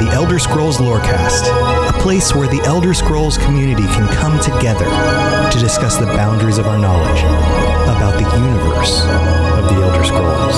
[0.00, 1.46] the Elder Scrolls Lorecast,
[1.86, 4.86] a place where the Elder Scrolls community can come together
[5.50, 7.20] to discuss the boundaries of our knowledge
[7.84, 10.54] about the universe of the Elder Scrolls.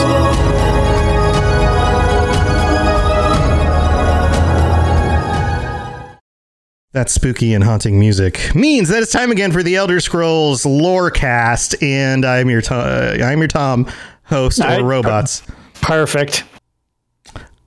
[6.93, 11.83] That spooky and haunting music means that it's time again for the Elder Scrolls Lorecast,
[11.83, 13.89] and I'm your Tom, I'm your Tom,
[14.23, 15.43] host or robots.
[15.81, 16.45] Perfect.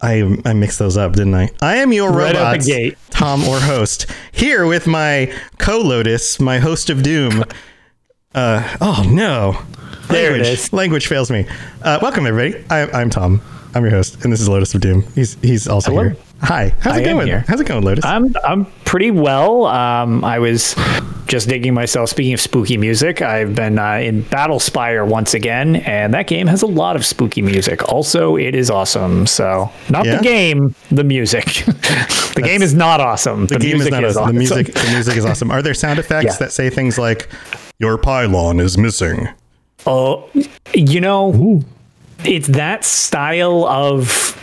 [0.01, 1.49] I I mixed those up, didn't I?
[1.61, 2.97] I am your Right gate.
[3.09, 7.43] Tom or host, here with my co-Lotus, my host of doom.
[8.33, 9.57] Uh, oh no,
[10.09, 10.73] There language, is.
[10.73, 11.47] Language fails me.
[11.81, 12.63] Uh, welcome everybody.
[12.69, 13.41] I, I'm Tom.
[13.73, 15.03] I'm your host, and this is Lotus of Doom.
[15.15, 16.03] He's he's also Hello.
[16.03, 16.15] here.
[16.45, 17.27] Hi, how's I it going?
[17.47, 18.05] How's it going, Lotus?
[18.05, 19.65] I'm I'm pretty well.
[19.65, 20.75] Um, I was
[21.25, 22.09] just digging myself.
[22.09, 26.45] Speaking of spooky music, I've been uh, in Battle Spire once again, and that game
[26.45, 27.91] has a lot of spooky music.
[27.91, 29.25] Also, it is awesome.
[29.25, 30.17] So, not Yeah?
[30.17, 31.45] the game, the music.
[32.35, 33.47] the game is not awesome.
[33.47, 34.23] the, game is music not awesome.
[34.23, 34.35] awesome.
[34.35, 35.49] The music the music is awesome.
[35.49, 36.37] Are there sound effects Yeah.
[36.37, 37.27] that say things like
[37.79, 39.29] "Your pylon is missing"?
[39.87, 40.29] Oh,
[40.75, 41.61] you know,
[42.23, 44.33] it's that style of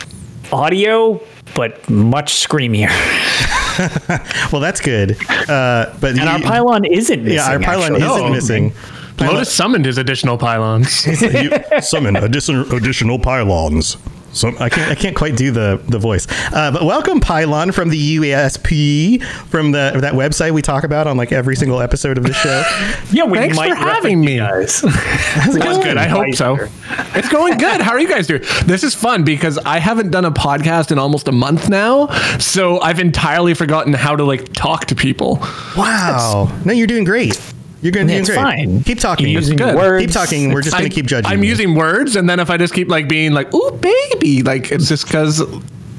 [0.51, 1.21] audio,
[1.55, 2.89] but much screamier.
[4.51, 5.17] Well, that's good.
[5.49, 7.35] Uh, but And our pylon isn't missing.
[7.35, 8.03] yeah, our pylon actually.
[8.07, 8.29] isn't Oh.
[8.29, 8.73] missing.
[9.19, 11.07] Lotus summoned his additional pylons.
[11.21, 11.51] you
[11.81, 13.97] summon additional additional pylons.
[14.33, 16.27] So I can't I can't quite do the the voice.
[16.51, 21.17] Uh, but welcome Pylawn from the UESP from the that website we talk about on
[21.17, 22.63] like every single episode of the show.
[23.11, 24.37] Yeah, we Thanks might for having me.
[24.37, 24.81] guys.
[24.87, 25.83] How's it That's going?
[25.83, 25.97] good.
[25.97, 26.57] I hope so.
[27.13, 27.79] It's going good.
[27.81, 28.41] How are you guys doing?
[28.65, 32.07] This is fun because I haven't done a podcast in almost a month now,
[32.39, 35.37] so I've entirely forgotten how to like talk to people.
[35.77, 36.51] Wow.
[36.65, 37.39] No, you're doing great.
[37.83, 38.37] You're doing, doing It's great.
[38.39, 38.83] fine.
[38.83, 39.27] Keep talking.
[39.27, 39.75] You're using good.
[39.75, 40.03] words.
[40.05, 40.53] Keep talking.
[40.53, 41.29] We're just going to keep judging.
[41.31, 41.49] I'm you.
[41.49, 44.87] using words, and then if I just keep like being like, "Ooh, baby," like it's
[44.87, 45.41] just because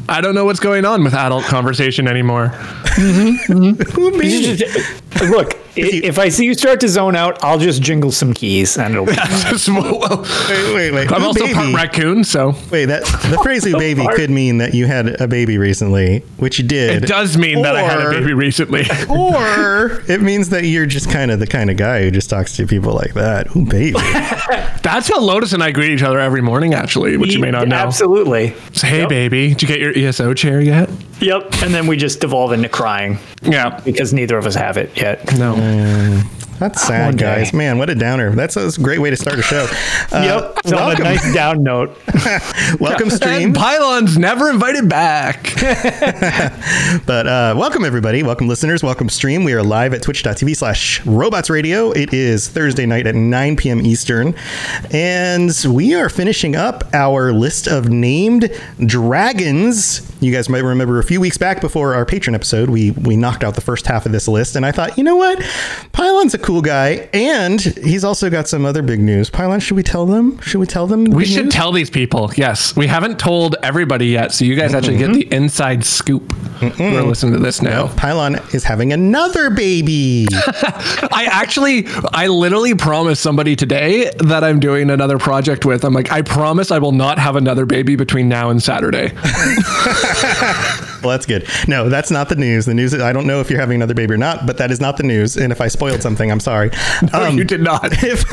[0.09, 2.49] I don't know what's going on with adult conversation anymore.
[2.49, 3.99] Mm-hmm, mm-hmm.
[4.01, 4.57] Ooh, You baby.
[4.57, 8.33] just- Look, i- if I see you start to zone out, I'll just jingle some
[8.35, 9.13] keys and it'll be
[9.43, 11.13] Just- well, Wait, wait, wait.
[11.13, 11.55] I'm Ooh, also baby.
[11.55, 14.17] part raccoon, so Wait, that the phrase "ooh baby" part.
[14.17, 17.03] could mean that you had a baby recently, which you did.
[17.05, 18.85] it does mean that I had a baby recently.
[19.09, 22.57] Or it means that you're just kind of the kind of guy who just talks
[22.57, 23.55] to people like that.
[23.57, 23.99] Ooh, baby.
[24.83, 27.69] That's how Lotus and I greet each other every morning, actually, which you may not
[27.69, 27.77] know.
[27.77, 28.55] Absolutely.
[28.73, 29.09] So, hey, Yep.
[29.09, 30.91] baby, did you get your ESO chair yet?
[31.21, 31.63] Yep.
[31.63, 33.81] And then we just devolve into crying Yeah.
[33.85, 35.37] because neither of us have it yet.
[35.39, 35.55] No.
[35.65, 36.44] 嗯。
[36.59, 37.25] That's sad, One day.
[37.25, 37.53] guys.
[37.53, 38.35] Man, what a downer.
[38.35, 39.67] That's a, great way to start a show.
[40.13, 40.59] Uh, yep.
[40.67, 41.99] So on a welcome, nice down note.
[42.81, 43.47] welcome, stream.
[43.47, 45.55] And Pylawn's never invited back.
[47.07, 48.23] But uh, welcome, everybody.
[48.23, 48.83] Welcome, listeners.
[48.83, 49.43] Welcome, stream.
[49.43, 51.91] We are live at twitch.tv slash robots radio.
[51.91, 53.85] It is Thursday night at 9 p.m.
[53.85, 54.35] Eastern.
[54.93, 58.51] And we are finishing up our list of named
[58.87, 60.09] dragons.
[60.21, 63.43] You guys might remember a few weeks back before our patron episode, we, we knocked
[63.43, 64.55] out the first half of this list.
[64.55, 65.39] And I thought, you know what?
[65.93, 67.09] Pylawn's a cool guy.
[67.15, 69.31] And he's also got some other big news.
[69.31, 70.39] Pylawn, should we tell them?
[70.41, 71.07] Should we tell them?
[71.07, 71.55] the We should news?
[71.55, 72.31] tell these people.
[72.37, 72.77] Yes.
[72.77, 74.77] We haven't told everybody yet, so you guys mm-hmm.
[74.77, 76.83] actually get the inside scoop mm-hmm.
[76.83, 77.87] We're listening to this now.
[77.89, 80.27] Pylawn is having another baby.
[80.33, 85.83] I actually, I literally promised somebody today that I'm doing another project with.
[85.85, 89.13] I'm like, I promise I will not have another baby between now and Saturday.
[91.05, 91.47] Well, that's good.
[91.69, 92.65] No, that's not the news.
[92.67, 94.71] The news is I don't know if you're having another baby or not, but that
[94.71, 95.37] is not the news.
[95.37, 96.71] And if I spoiled something, I'm sorry.
[97.13, 97.93] No, Um, you did not.
[98.03, 98.25] If,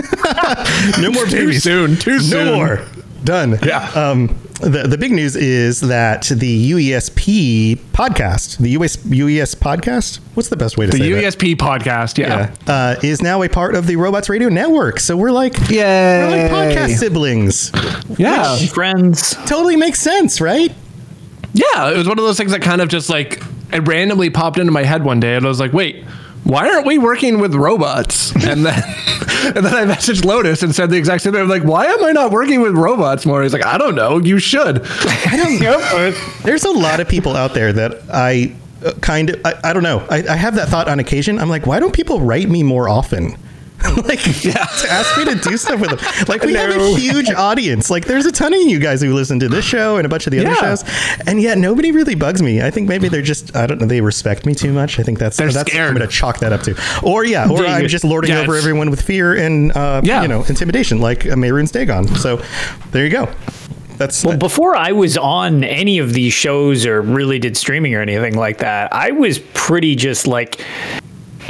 [1.02, 1.64] no more Too babies.
[1.64, 1.98] soon.
[1.98, 2.46] Too soon.
[2.46, 2.86] No more.
[3.24, 3.60] Done.
[3.64, 3.88] Yeah.
[3.94, 10.50] Um, the the big news is that the UESP podcast, the US UES podcast, what's
[10.50, 11.38] the best way to The say that?
[11.40, 12.18] The UESP podcast.
[12.18, 12.52] Yeah.
[12.68, 15.00] Yeah, uh, is now a part of the Robots Radio Network.
[15.00, 15.78] So we're like, Yay.
[16.24, 17.72] we're like podcast siblings.
[18.18, 18.58] Yeah.
[18.68, 19.36] Friends.
[19.46, 20.72] Totally makes sense, right?
[21.54, 23.42] Yeah, it was one of those things that kind of just like
[23.74, 26.04] it randomly popped into my head one day, and I was like, "Wait,
[26.44, 28.74] why aren't we working with robots?" And then,
[29.56, 31.42] and then I messaged Lotus and said the exact same thing.
[31.42, 34.18] I'm like, "Why am I not working with robots more?" He's like, "I don't know.
[34.18, 36.12] You should." I don't know.
[36.44, 38.56] There's a lot of people out there that I
[38.86, 40.06] uh, kind of, I, I don't know.
[40.10, 41.38] I, I have that thought on occasion.
[41.38, 43.38] I'm like, why don't people write me more often?
[44.06, 46.00] like yeah, to ask me to do stuff with them.
[46.28, 47.90] Like we have a huge audience.
[47.90, 50.28] Like there's a ton of you guys who listen to this show and a bunch
[50.28, 50.84] of the other shows,
[51.28, 52.62] and yet nobody really bugs me.
[52.62, 53.88] I think maybe they're just I don't know.
[53.88, 55.00] They respect me too much.
[55.00, 55.90] I think that's They're that's scared.
[55.90, 56.76] I'm going to chalk that up to.
[57.04, 60.02] Or yeah, or Yeah, I'm you- just lording yeah, over everyone with fear and uh,
[60.04, 60.22] Yeah.
[60.22, 62.08] you know intimidation, like uh, Mehrunes Dagon.
[62.16, 62.42] So
[62.92, 63.30] there you go.
[63.98, 68.02] That's Well, before I was on any of these shows or really did streaming or
[68.02, 70.64] anything like that, I was pretty just like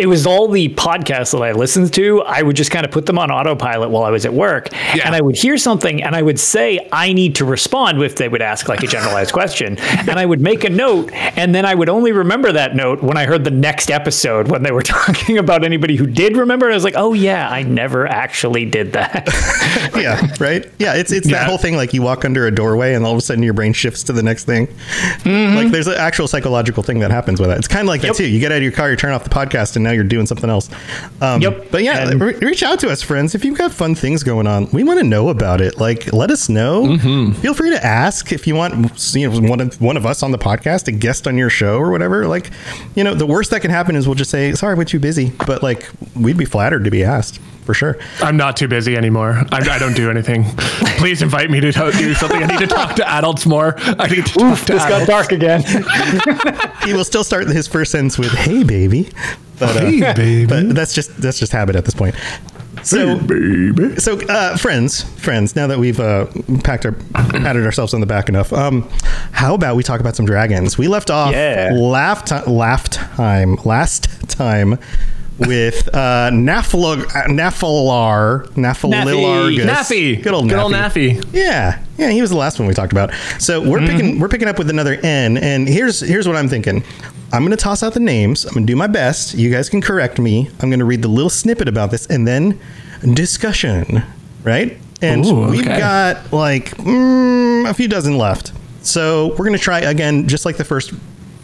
[0.01, 2.23] it was all the podcasts that I listened to.
[2.23, 5.03] I would just kind of put them on autopilot while I was at work, Yeah.
[5.05, 8.27] and I would hear something, and I would say I need to respond if they
[8.27, 11.75] would ask like a generalized question, and I would make a note, and then I
[11.75, 15.37] would only remember that note when I heard the next episode when they were talking
[15.37, 16.65] about anybody who did remember.
[16.65, 19.27] And I was like, oh yeah, I never actually did that.
[19.95, 20.65] yeah, right.
[20.79, 23.17] Yeah, it's it's that whole thing like you walk under a doorway and all of
[23.19, 24.65] a sudden your brain shifts to the next thing.
[24.67, 25.55] Mm-hmm.
[25.55, 27.59] Like there's an actual psychological thing that happens with that.
[27.59, 28.27] It's kind of like that too.
[28.27, 30.25] You get out of your car, you turn off the podcast, and now you're doing
[30.25, 30.69] something else.
[31.21, 31.67] Um, Yep.
[31.71, 33.35] But yeah, And- re- reach out to us, friends.
[33.35, 35.79] If you've got fun things going on, we want to know about it.
[35.79, 36.97] Like, let us know.
[37.41, 38.73] Feel free to ask if you want.
[39.15, 41.77] You know, one of one of us on the podcast, a guest on your show
[41.77, 42.27] or whatever.
[42.27, 42.51] Like,
[42.95, 45.31] you know, the worst that can happen is we'll just say, "Sorry, we're too busy,"
[45.45, 47.97] but like, we'd be flattered to be asked for sure.
[48.21, 49.43] I'm not too busy anymore.
[49.51, 50.43] I, I don't do anything.
[50.97, 52.41] Please invite me to to do something.
[52.43, 53.75] I need to talk to adults more.
[53.79, 55.63] I need to talk to this got dark again.
[56.85, 59.09] he will still start his first sentence with "Hey, baby,"
[59.61, 60.45] but, uh, Hey, baby.
[60.45, 62.15] but that's just that's just habit at this point.
[62.83, 63.95] So, baby.
[63.97, 65.55] so uh, friends, friends.
[65.55, 66.25] Now that we've uh,
[66.63, 68.89] packed our patted ourselves on the back enough, um,
[69.33, 70.77] how about we talk about some dragons?
[70.77, 71.71] We left off Yeah.
[71.73, 74.79] laugh ti- laugh time last time
[75.47, 79.65] with uh, Nafla, Nafalar, Nafaalilargus.
[79.65, 80.21] Naffy.
[80.21, 81.17] good old Good old Naffy.
[81.17, 81.33] Naffy.
[81.33, 83.11] Yeah, yeah, he was the last one we talked about.
[83.39, 86.83] So we're picking we're picking up with another N, and here's here's what I'm thinking.
[87.33, 88.45] I'm going to toss out the names.
[88.45, 89.35] I'm going to do my best.
[89.35, 90.49] You guys can correct me.
[90.59, 92.59] I'm going to read the little snippet about this, and then
[93.13, 94.03] discussion.
[94.43, 94.77] Right?
[95.01, 98.51] And Ooh, we've got like mm, a few dozen left.
[98.83, 100.93] So we're going to try again, just like the first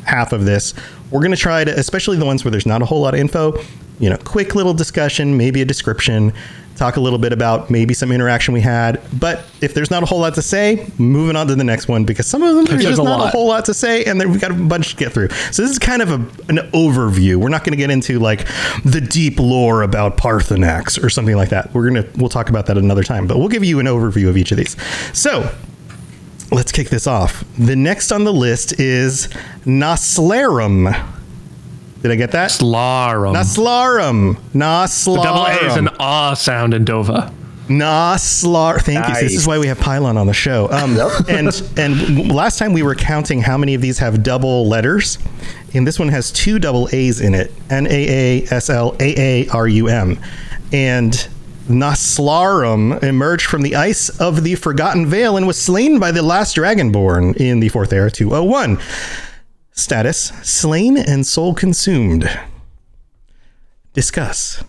[0.03, 0.73] half of this.
[1.11, 3.19] We're going to try to, especially the ones where there's not a whole lot of
[3.19, 3.53] info.
[3.99, 6.33] You know, quick little discussion, maybe a description,
[6.77, 9.01] talk a little bit about maybe some interaction we had.
[9.19, 12.05] But if there's not a whole lot to say, moving on to the next one
[12.05, 14.21] because some of them there's There's just a not a whole lot to say, and
[14.21, 15.29] then we've got a bunch to get through.
[15.51, 16.15] So this is kind of a,
[16.49, 17.37] an overview.
[17.37, 18.47] We're not going to get into like
[18.85, 21.73] the deep lore about Paarthurnax or something like that.
[21.73, 24.37] We're gonna we'll talk about that another time, but we'll give you an overview of
[24.37, 24.75] each of these.
[25.13, 25.51] So
[26.51, 27.43] let's kick this off.
[27.57, 29.27] The next on the list is
[29.65, 31.16] Naaslaarum.
[32.01, 32.51] Did I get that?
[32.51, 33.33] Slarum.
[33.33, 34.37] Naaslaarum.
[34.53, 35.23] Naaslaarum.
[35.23, 37.33] Double A is an ah sound in Dova.
[37.69, 38.79] Noslar.
[38.81, 39.13] Thank you.
[39.15, 40.69] This is why we have Pylawn on the show.
[40.71, 40.97] Um,
[41.29, 45.17] and and last time we were counting how many of these have double letters,
[45.73, 47.51] and this one has two double A's in it.
[47.69, 50.19] N A A S L A A R U M,
[50.71, 51.27] and.
[51.67, 56.55] Naaslaarum emerged from the ice of the Forgotten Vale and was slain by the last
[56.55, 58.79] Dragonborn in the Fourth Era 201.
[59.77, 62.29] Status Slain and Soul Consumed.
[63.93, 64.63] Discuss.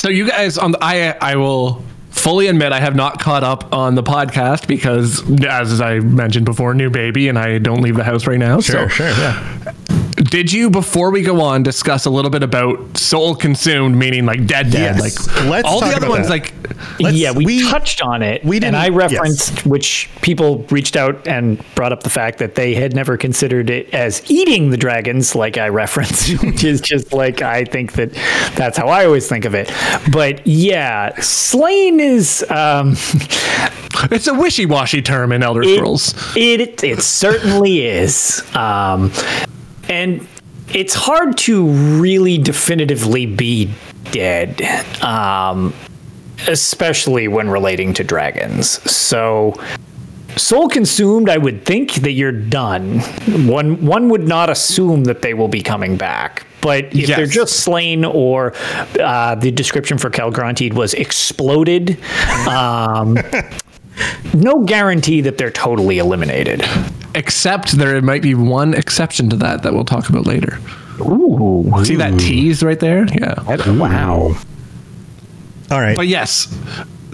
[0.00, 3.72] So you guys on the I I will fully admit I have not caught up
[3.72, 8.04] on the podcast because as I mentioned before, new baby and I don't leave the
[8.04, 8.60] house right now.
[8.60, 9.55] so sure, yeah.
[10.30, 14.46] Did you before we go on discuss a little bit about soul consumed meaning like
[14.46, 15.00] dead dead Yes.
[15.28, 16.30] like Let's all talk the other about ones that.
[16.32, 16.54] like
[17.00, 18.44] Let's- yeah, we, we- touched on it.
[18.44, 18.94] we didn't- and I yes.
[19.12, 23.70] referenced, which people reached out and brought up the fact that they had never considered
[23.70, 28.12] it as eating the dragons, like I referenced, which is just like I think that
[28.56, 29.70] that's how I always think of it.
[30.12, 32.44] But yeah, slain is.
[32.50, 32.90] Um,
[34.10, 36.14] it's a wishy-washy term in Elder It- Scrolls.
[36.36, 39.12] It it certainly is, um,
[39.88, 40.26] and
[40.72, 43.70] it's hard to really definitively be
[44.10, 44.62] dead,
[45.02, 45.72] um,
[46.48, 48.68] especially when relating to dragons.
[48.90, 49.54] So.
[50.36, 52.98] Soul consumed, I would think that you're done.
[53.48, 56.46] One one would not assume that they will be coming back.
[56.60, 58.52] But if they're just slain, or
[59.00, 61.98] uh, the description for Kaalgrontiid was exploded,
[62.48, 63.16] um,
[64.34, 66.62] no guarantee that they're totally eliminated.
[67.16, 70.58] Except there might be one exception to that that we'll talk about later.
[71.00, 71.72] Ooh.
[71.82, 73.06] See that tease right there?
[73.06, 73.42] Yeah.
[73.72, 74.36] Wow.
[75.70, 75.96] All right.
[75.96, 76.54] But yes.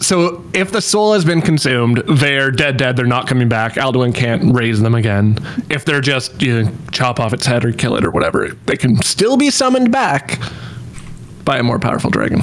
[0.00, 3.74] So if the soul has been consumed, they're dead dead, they're not coming back.
[3.74, 5.38] Alduin can't raise them again.
[5.70, 8.76] If they're just you know, chop off its head or kill it or whatever, they
[8.76, 10.40] can still be summoned back
[11.44, 12.42] by a more powerful dragon.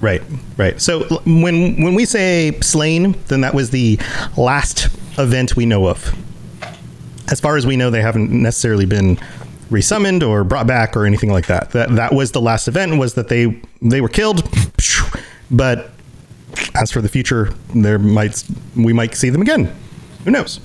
[0.00, 0.22] Right,
[0.56, 0.80] right.
[0.80, 3.98] So when when we say slain, then that was the
[4.36, 4.88] last
[5.18, 6.12] event we know of.
[7.30, 9.18] As far as we know, they haven't necessarily been
[9.70, 11.70] resummoned or brought back or anything like that.
[11.70, 14.48] That that was the last event was that they they were killed,
[15.50, 15.90] but
[16.74, 18.42] as for the future, there might
[18.76, 19.74] we might see them again.
[20.24, 20.60] Who knows?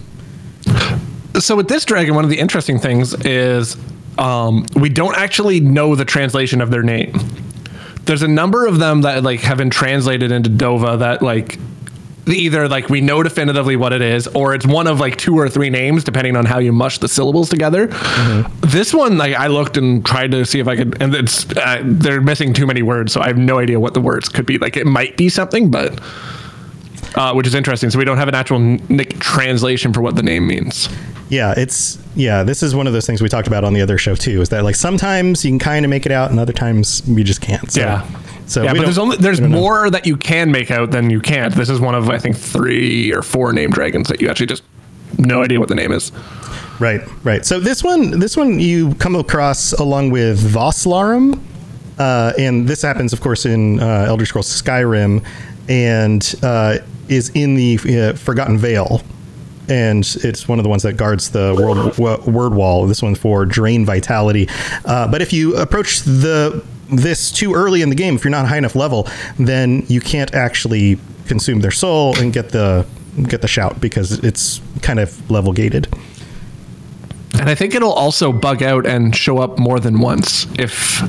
[1.39, 3.75] so with this dragon, one of the interesting things is
[4.17, 7.13] um, we don't actually know the translation of their name.
[8.05, 11.57] There's a number of them that like have been translated into Dova that like
[12.27, 15.49] either like we know definitively what it is or it's one of like two or
[15.49, 17.87] three names depending on how you mush the syllables together
[18.61, 21.81] this one like i looked and tried to see if i could and it's uh,
[21.83, 24.57] they're missing too many words so i have no idea what the words could be
[24.57, 25.99] like it might be something but
[27.15, 28.77] uh, which is interesting so we don't have an actual
[29.19, 30.87] translation for what the name means
[31.29, 32.43] Yeah, it's yeah.
[32.43, 34.41] This is one of those things we talked about on the other show too.
[34.41, 37.23] Is that like sometimes you can kind of make it out, and other times you
[37.23, 37.71] just can't.
[37.71, 38.05] So, Yeah.
[38.47, 39.59] So yeah, but there's only there's don't know.
[39.59, 41.53] more that you can make out than you can't.
[41.55, 44.63] This is one of I think three or four named dragons that you actually just
[45.17, 46.11] no idea what the name is.
[46.79, 47.45] Right, right.
[47.45, 51.39] So this one, this one you come across along with Voslaarum,
[51.99, 55.23] uh, and this happens, of course, in uh, Elder Scrolls Skyrim,
[55.69, 59.01] and uh, is in the uh, Forgotten Vale,
[59.69, 62.87] and it's one of the ones that guards the world w- word wall.
[62.87, 64.49] This one for drain vitality,
[64.85, 68.47] uh, but if you approach the this too early in the game, if you're not
[68.47, 72.85] high enough level, then you can't actually consume their soul and get the
[73.27, 75.87] get the shout because it's kind of level gated.
[77.39, 80.45] And I think it'll also bug out and show up more than once.
[80.59, 81.01] If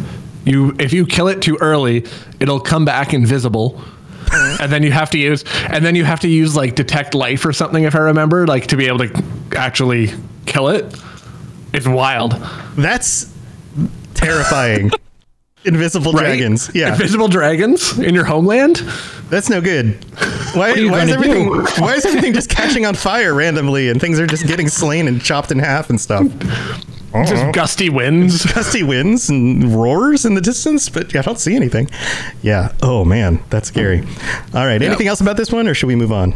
[0.44, 2.06] you if you kill it too early,
[2.40, 3.80] it'll come back invisible.
[4.32, 7.44] and then you have to use and then you have to use like detect life
[7.44, 9.24] or something if I remember, like to be able to
[9.56, 10.10] actually
[10.46, 10.98] kill it.
[11.72, 12.32] It's wild.
[12.76, 13.32] That's
[14.14, 14.90] terrifying.
[15.64, 16.24] Invisible Right?
[16.24, 16.70] dragons.
[16.74, 18.82] Yeah, Invisible dragons in your homeland?
[19.30, 20.04] that's no good.
[20.54, 21.52] Why, you why is everything?
[21.52, 21.64] do?
[21.78, 25.20] Why is everything just catching on fire randomly and things are just getting slain and
[25.20, 26.26] chopped in half and stuff?
[27.22, 27.52] Just uh-huh.
[27.52, 28.44] gusty winds.
[28.52, 31.88] Gusty winds and roars in the distance, but I don't see anything.
[32.42, 32.72] Yeah.
[32.82, 34.00] Oh man, that's scary.
[34.52, 34.82] All right.
[34.82, 36.34] Anything else about this one, or should we move on?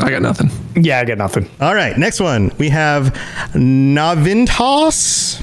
[0.00, 0.50] I got nothing.
[0.76, 1.50] Yeah, I got nothing.
[1.60, 1.96] All right.
[1.96, 3.14] Next one we have
[3.54, 5.42] Nahviintaas.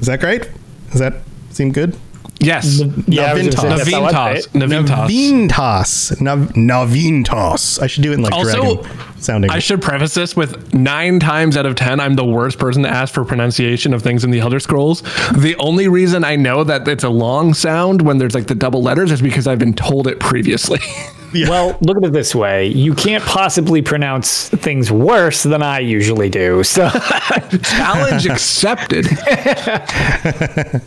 [0.00, 0.48] Is that great?
[0.90, 1.14] Does that
[1.50, 1.96] seem good?
[2.40, 2.80] Yes.
[3.08, 5.08] Yeah, I was gonna say, that's how I say Nahviintaas.
[5.08, 6.16] Nahviintaas.
[6.18, 6.52] Nahviintaas.
[6.54, 7.82] Nahviintaas.
[7.82, 9.50] I should do it in like Also, dragon sounding.
[9.50, 12.88] I should preface this with nine times out of ten, I'm the worst person to
[12.88, 15.02] ask for pronunciation of things in the Elder Scrolls.
[15.36, 18.82] The only reason I know that it's a long sound when there's like the double
[18.82, 20.78] letters is because I've been told it previously.
[21.34, 26.30] Well, look at it this way: you can't possibly pronounce things worse than I usually
[26.30, 26.62] do.
[26.64, 26.88] So,
[27.62, 29.06] Challenge accepted.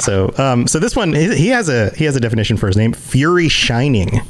[0.00, 2.76] So, um, so this one he he has a he has a definition for his
[2.76, 4.20] name: Fury Shining,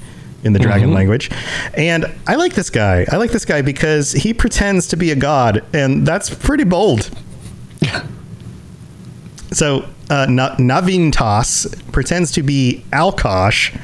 [0.46, 1.30] in the dragon language.
[1.74, 3.04] And I like this guy.
[3.10, 7.10] I like this guy because he pretends to be a god, and that's pretty bold.
[9.52, 13.74] So, uh, Na- Nahviintaas pretends to be Alkosh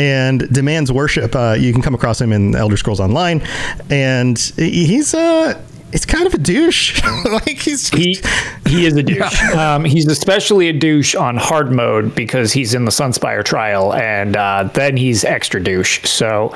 [0.00, 1.36] and demands worship.
[1.36, 3.42] Uh, you can come across him in Elder Scrolls Online,
[3.90, 7.02] and he's uh, it's kind of a douche.
[7.24, 8.18] like he's he
[8.66, 9.42] he is a douche.
[9.60, 14.36] Um, he's especially a douche on hard mode because he's in the Sunspire trial, and
[14.36, 16.08] uh, then he's extra douche.
[16.08, 16.54] So,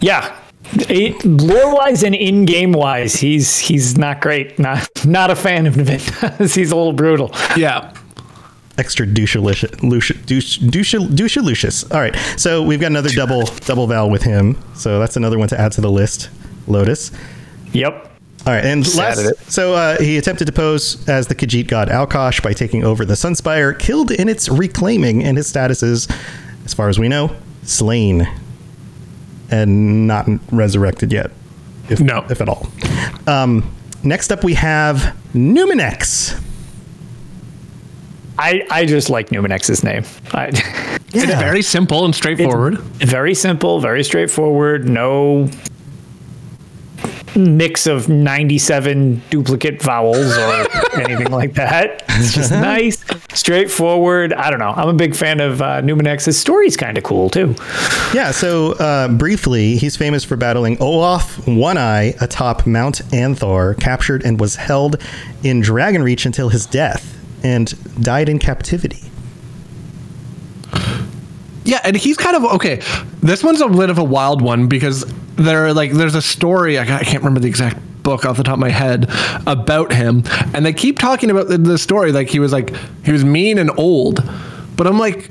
[0.00, 0.36] yeah.
[1.24, 4.58] Lore wise and in game wise, he's he's not great.
[4.58, 6.54] Not not a fan of Nahviintaas.
[6.54, 7.30] he's a little brutal.
[7.56, 7.94] Yeah.
[8.78, 10.18] Extra douche-alicious- Lucius,
[10.56, 11.84] douche, douche.
[11.90, 14.56] All right, so we've got another double double val with him.
[14.74, 16.30] So that's another one to add to the list.
[16.66, 17.10] Lotus.
[17.72, 18.04] Yep.
[18.46, 22.40] All right, and last, so uh, he attempted to pose as the Khajiit god Alkosh
[22.40, 26.08] by taking over the Sunspire, killed in its reclaiming, and his status is,
[26.64, 28.26] as far as we know, slain
[29.50, 31.30] and not resurrected yet,
[31.90, 32.24] if No.
[32.30, 32.68] if at all.
[33.26, 33.68] Um,
[34.02, 36.40] next up, we have Numinex.
[38.38, 40.04] I, I just like Numinex's name.
[40.32, 40.46] I,
[41.12, 42.78] It's very simple and straightforward.
[42.78, 44.88] very simple, very straightforward.
[44.88, 45.48] No
[47.36, 52.02] mix of 97 duplicate vowels or anything like that.
[52.10, 54.32] It's just nice, straightforward.
[54.32, 54.70] I don't know.
[54.70, 57.54] I'm a big fan of uh, Numinex's story's kind of cool too.
[58.12, 64.24] Yeah, so uh, briefly, he's famous for battling Olaf One Eye atop Mount Anthor, captured
[64.24, 64.96] and was held
[65.44, 69.08] in Dragonreach until his death, and died in captivity.
[71.64, 72.80] Yeah, and he's kind of okay.
[73.20, 75.04] This one's a bit of a wild one because
[75.36, 76.78] there, like, there's a story.
[76.78, 79.06] I, can't remember the exact book off the top of my head
[79.46, 80.22] about him,
[80.54, 83.58] and they keep talking about the, the story like he was like he was mean
[83.58, 84.20] and old.
[84.76, 85.30] But I'm like,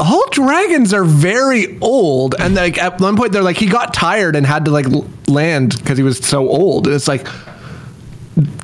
[0.00, 4.34] all dragons are very old, and like at one point they're like he got tired
[4.34, 4.86] and had to like
[5.28, 6.88] land because he was so old.
[6.88, 7.28] And it's like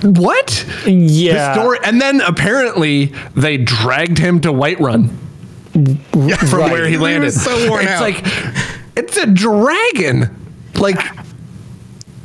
[0.06, 0.64] what?
[0.86, 1.54] Yeah.
[1.54, 5.10] The story, and then apparently they dragged him to Whiterun
[6.50, 6.72] from Right.
[6.72, 7.32] where he landed.
[7.32, 8.00] so worn it's out.
[8.00, 8.22] like
[8.96, 10.34] it's a dragon.
[10.76, 10.96] Like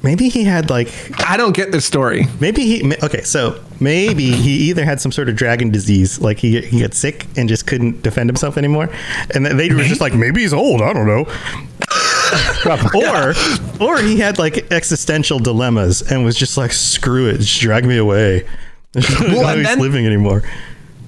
[0.03, 0.89] Maybe he had like
[1.29, 2.25] I don't get this story.
[2.39, 6.59] maybe he okay so maybe he either had some sort of dragon disease like he
[6.61, 8.89] he got sick and just couldn't defend himself anymore
[9.35, 11.25] and they were just like maybe he's old I don't know
[12.95, 13.33] or
[13.79, 17.97] or he had like existential dilemmas and was just like screw it just drag me
[17.97, 18.45] away
[18.95, 20.43] Well, and he's then- living anymore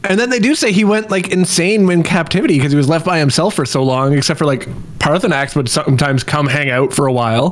[0.05, 3.05] And then they do say he went like insane in captivity because he was left
[3.05, 4.67] by himself for so long, except for like
[4.99, 7.51] Paarthurnax would sometimes come hang out for a while.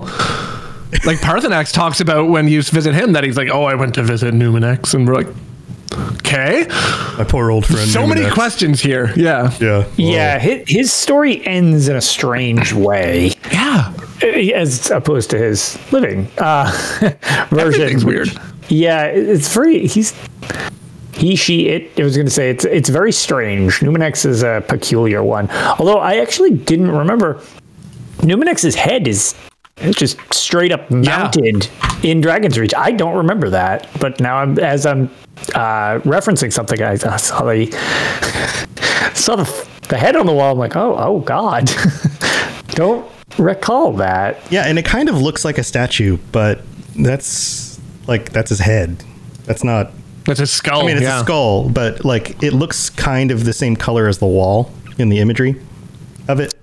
[1.05, 4.03] Like Paarthurnax talks about when you visit him that he's like, Oh, I went to
[4.03, 5.27] visit Numinex and we're like
[5.93, 6.65] Okay.
[7.17, 8.33] my poor old friend So many Numinex.
[8.33, 9.11] questions here.
[9.15, 9.51] Yeah.
[9.59, 13.93] yeah Yeah, his, his story ends in a strange way, Yeah.
[14.55, 16.71] as opposed to his living uh,
[17.49, 17.81] version.
[17.81, 18.29] Everything's weird.
[18.69, 20.13] Yeah, it's very he's
[21.13, 21.99] he she it.
[21.99, 23.79] I was going to say it's it's very strange.
[23.79, 25.49] Numinex is a peculiar one.
[25.51, 27.41] Although I actually didn't remember
[28.19, 29.35] Numinex's head is
[29.91, 31.67] just straight up mounted
[32.03, 32.73] in Dragon's Reach.
[32.75, 35.09] I don't remember that, but now I'm as I'm
[35.55, 36.81] uh, referencing something.
[36.81, 37.71] I, I saw the
[39.13, 40.51] saw the, the head on the wall.
[40.53, 41.69] I'm like, oh oh god,
[42.69, 44.37] don't recall that.
[44.51, 46.59] yeah and it kind of looks like a statue but
[46.99, 49.01] that's like that's his head
[49.45, 49.91] that's not
[50.25, 50.83] That's a skull.
[50.83, 51.21] I mean, it's yeah.
[51.21, 55.09] a skull, but like it looks kind of the same color as the wall in
[55.09, 55.59] the imagery
[56.27, 56.53] of it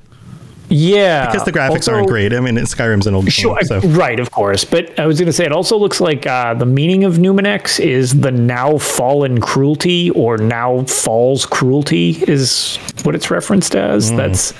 [0.70, 2.32] Yeah, because the graphics Also- aren't great.
[2.34, 4.64] I mean, Skyrim's an old Sure, game, so right, of course.
[4.64, 7.80] But I was going to say it also looks like uh, the meaning of Numinex
[7.80, 14.10] is the now fallen cruelty or now falls cruelty is what it's referenced as.
[14.10, 14.16] Hmm.
[14.16, 14.52] That's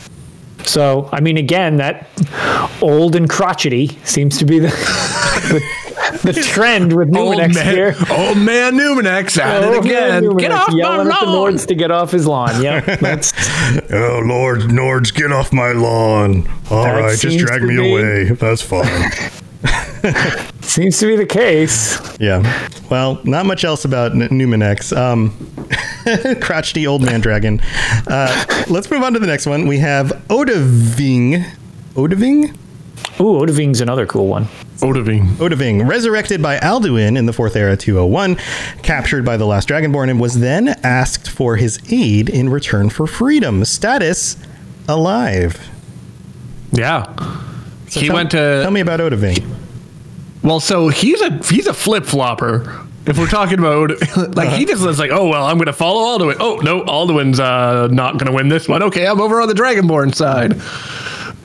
[0.64, 1.08] so.
[1.12, 2.08] I mean, again, that
[2.80, 4.70] old and crotchety seems to be the
[6.22, 7.94] the, the trend with Old Numinex man, here.
[8.10, 10.22] old man Numinex at Oh, it again.
[10.24, 11.26] Numinex Get off my yelling at the.
[11.26, 12.62] Nords to get off his lawn.
[12.62, 13.32] Yeah, that's
[13.92, 16.48] oh Lord, Nords, get off my lawn!
[16.70, 18.24] All That right, just drag me be- away.
[18.30, 19.10] That's fine.
[20.62, 21.98] seems to be the case.
[22.20, 22.68] yeah.
[22.90, 24.96] Well, not much else about N- Numinex.
[24.96, 25.30] Um,
[26.40, 27.60] crotchety old man dragon.
[28.06, 29.66] Uh, let's move on to the next one.
[29.66, 31.44] We have Odahviing.
[31.94, 32.54] Odahviing?
[33.20, 34.46] Ooh, Odahviing's another cool one.
[34.78, 35.26] Odahviing.
[35.36, 38.36] Odahviing, resurrected by Alduin in the Fourth Era 201,
[38.82, 43.06] captured by the last Dragonborn, and was then asked for his aid in return for
[43.06, 43.64] freedom.
[43.64, 44.36] Status
[44.88, 45.68] alive.
[46.72, 47.04] Yeah.
[47.88, 49.44] So he tell- went to Tell me about Odahviing.
[50.42, 52.84] Well, so he's a he's a flip flopper.
[53.06, 53.90] If we're talking about
[54.36, 56.36] like he just was like, oh well, I'm going to follow Alduin.
[56.38, 58.82] Oh no, Alduin's uh, not going to win this one.
[58.84, 60.60] Okay, I'm over on the Dragonborn side.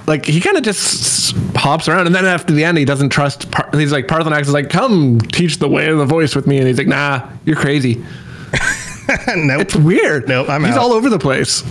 [0.06, 3.50] Like he kind of just hops around, and then after the end, he doesn't trust.
[3.52, 6.58] Par- he's like Paarthurnax is like, come teach the way of the voice with me,
[6.58, 7.96] and he's like, nah, you're crazy.
[9.36, 9.62] nope.
[9.62, 10.28] It's weird.
[10.28, 10.84] Nope, I'm out he's out.
[10.84, 11.64] all over the place.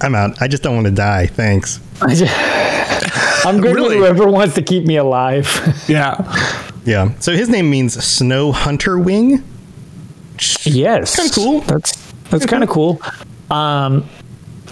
[0.00, 0.40] I'm out.
[0.42, 1.26] I just don't want to die.
[1.26, 1.80] Thanks.
[2.02, 2.34] I just-
[3.46, 3.96] I'm good Really?
[3.96, 5.46] with whoever wants to keep me alive.
[5.88, 6.20] Yeah,
[6.84, 7.12] Yeah.
[7.20, 9.42] So his name means Snow Hunter Wing.
[10.64, 11.60] yes, That's Kinda cool.
[11.62, 13.00] That's that's kind of cool.
[13.50, 14.04] Um,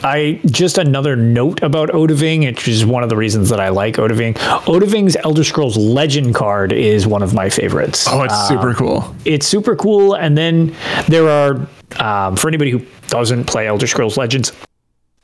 [0.02, 3.94] I just another note about Odahviing, which is one of the reasons that I like
[3.96, 4.34] Odahviing.
[4.34, 8.06] Odahviing's Elder Scrolls Legend card is one of my favorites.
[8.08, 9.14] oh, it's super cool.
[9.24, 10.14] it's super cool.
[10.14, 10.74] And then
[11.08, 11.66] there are,
[11.98, 14.52] um, for anybody who doesn't play Elder Scrolls Legends,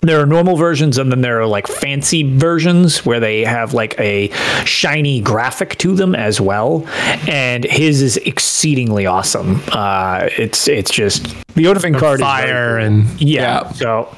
[0.03, 3.99] there are normal versions and then there are like fancy versions where they have like
[4.01, 4.31] a
[4.65, 6.85] shiny graphic to them as well.
[7.29, 9.62] And his is exceedingly awesome.
[9.69, 11.23] Uh, it's it's just
[11.55, 12.87] the Odahviing card is Fire cool.
[12.87, 13.71] and Yeah.
[13.73, 14.12] So,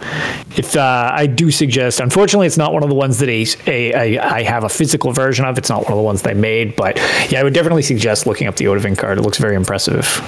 [0.56, 3.92] if uh, I do suggest, unfortunately, it's not one of the ones that a, a,
[3.92, 5.58] a, I have a physical version of.
[5.58, 6.96] It's not one of the ones they made, but
[7.28, 9.18] yeah, I would definitely suggest looking up the Odahviing card.
[9.18, 10.22] It looks very impressive.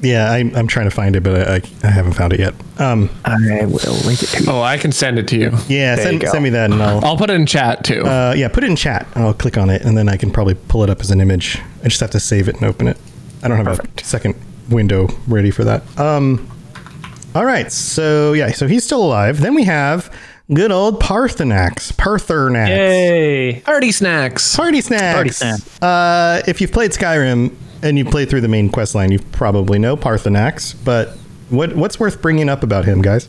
[0.00, 2.54] Yeah, I, I'm trying to find it, but I, I, I haven't found it yet.
[2.78, 4.50] Um, I will link it to you.
[4.50, 5.50] Oh, I can send it to you.
[5.68, 6.30] yeah, There send, you go.
[6.30, 7.04] send me that and I'll.
[7.04, 8.02] I'll put it in chat too.
[8.06, 10.30] Uh, yeah, put it in chat and I'll click on it and then I can
[10.30, 11.58] probably pull it up as an image.
[11.80, 12.96] I just have to save it and open it.
[13.42, 14.02] I don't have Perfect.
[14.02, 14.34] a second
[14.70, 15.82] window ready for that.
[15.98, 16.48] Um,
[17.34, 19.40] all right, so yeah, so he's still alive.
[19.40, 20.14] Then we have
[20.52, 21.92] good old Paarthurnax.
[21.94, 22.68] Paarthurnax.
[22.68, 23.60] Yay!
[23.62, 24.54] Party snacks.
[24.56, 25.14] Party snacks.
[25.14, 25.82] Party snacks.
[25.82, 29.78] Uh, if you've played Skyrim and you played through the main quest line, you probably
[29.78, 30.74] know Paarthurnax.
[30.84, 31.10] But
[31.50, 33.28] what what's worth bringing up about him, guys?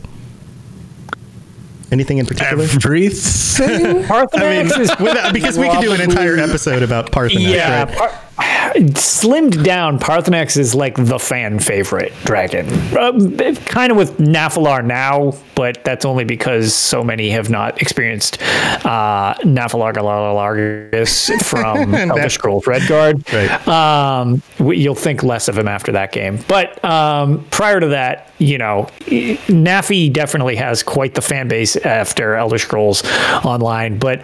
[1.92, 2.64] Anything in particular?
[2.66, 3.10] Everything.
[4.04, 7.98] Paarthurnax is Without- because we could do an entire episode about Paarthurnax, Yeah, right?
[7.98, 12.68] Par- slimmed down, Paarthurnax is like the fan favorite dragon.
[12.96, 18.42] Uh, kind of with Nahfahlaar now, but that's only because so many have not experienced
[18.86, 23.32] uh, Naphalargalargus from Elder Scrolls Redguard.
[23.34, 23.68] Right.
[23.68, 26.40] Um, you'll think less of him after that game.
[26.48, 32.36] But um, prior to that, you know, Nafi definitely has quite the fan base after
[32.36, 33.04] Elder Scrolls
[33.44, 33.98] Online.
[33.98, 34.22] But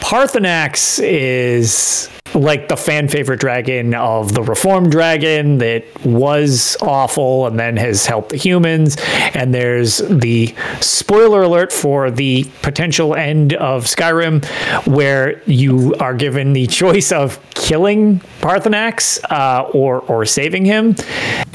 [0.00, 3.57] Paarthurnax is like the fan favorite dragon
[3.94, 8.96] of the reformed dragon that was awful and then has helped the humans.
[9.34, 14.44] And there's the spoiler alert for the potential end of skyrim
[14.86, 20.94] where you are given the choice of killing paarthurnax uh, or or saving him.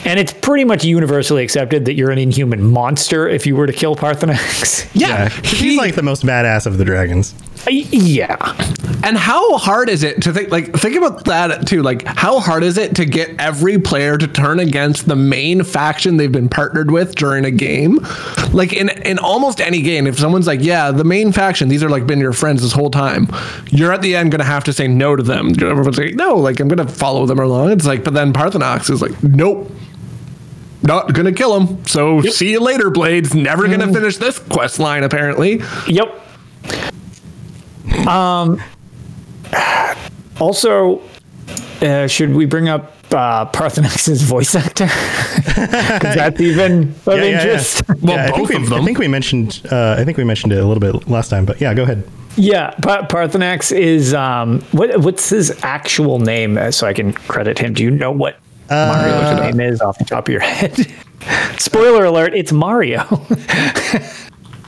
[0.06, 3.74] And it's pretty much universally accepted that you're an inhuman monster if you were to
[3.74, 7.34] kill paarthurnax Yeah, Yeah, 'cause he's like the most badass of the dragons.
[7.70, 8.36] Yeah
[9.04, 11.82] And how hard is it to think like think about that too?
[11.82, 16.18] Like how hard is it to get every player to turn against the main faction
[16.18, 18.00] they've been partnered with during a game?
[18.54, 21.90] Like in in almost any game, if someone's like, "Yeah, the main faction, these are
[21.90, 23.28] like been your friends this whole time,"
[23.72, 25.50] you're at the end gonna have to say no to them.
[25.50, 29.02] Everyone's like, "No, like I'm gonna follow them along." It's like, but then Paarthurnax is
[29.02, 29.72] like, "Nope."
[30.84, 31.86] Not gonna kill him.
[31.86, 33.34] So see you later, Blades.
[33.34, 33.94] Never gonna mm.
[33.94, 35.62] finish this quest line, apparently.
[35.88, 36.20] Yep.
[38.08, 38.62] Um.
[40.40, 41.02] Also,
[41.82, 44.88] uh, should we bring up uh, Paarthurnax's voice actor?
[45.54, 47.40] 'Cause that's even of Yeah, yeah, yeah.
[47.42, 47.84] interest.
[48.02, 48.82] Well, Yeah, I think both we- of them.
[48.82, 49.62] I think we mentioned.
[49.72, 52.04] Uh, I think we mentioned it a little bit last time, but yeah, go ahead.
[52.36, 54.62] Yeah, Pa- Paarthurnax is um.
[54.72, 56.58] What what's his actual name?
[56.58, 57.74] uh, So I can credit him.
[57.74, 58.38] Do you know what
[58.72, 60.88] Mario's name is off the top of your head?
[61.60, 62.34] Spoiler alert!
[62.34, 63.04] It's Mario.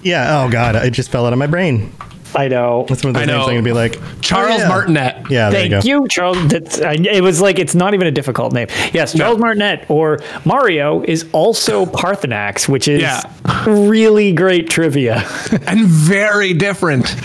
[0.03, 0.43] Yeah.
[0.43, 1.91] Oh God, it just fell out of my brain.
[2.35, 2.85] I know.
[2.89, 3.43] That's one of those I names know.
[3.43, 4.67] I'm gonna be like Charles oh, yeah.
[4.67, 5.31] Martinet.
[5.31, 5.49] Yeah.
[5.49, 6.03] There Thank you go.
[6.03, 6.47] you, Charles.
[6.47, 8.67] That's, I, it was like it's not even a difficult name.
[8.93, 13.21] Yes, Charles Martinet or Mario is also Paarthurnax, which is Yeah.
[13.65, 15.23] really great trivia.
[15.67, 17.15] And very different.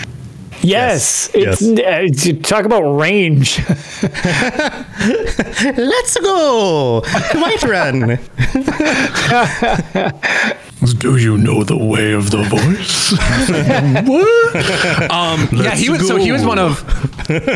[0.61, 1.61] yes, Yes.
[1.61, 3.59] it's uh, talk about range.
[5.77, 7.01] Let's go.
[7.33, 8.19] White run.
[10.97, 13.11] Do you know the way of the voice?
[14.07, 15.11] what?
[15.11, 16.07] Um, yeah, he was.
[16.07, 16.79] So he was one of.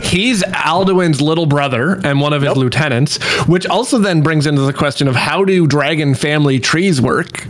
[0.05, 4.73] He's Alduin's little brother and one of his lieutenants, which also then brings into the
[4.73, 7.47] question of how do dragon family trees work,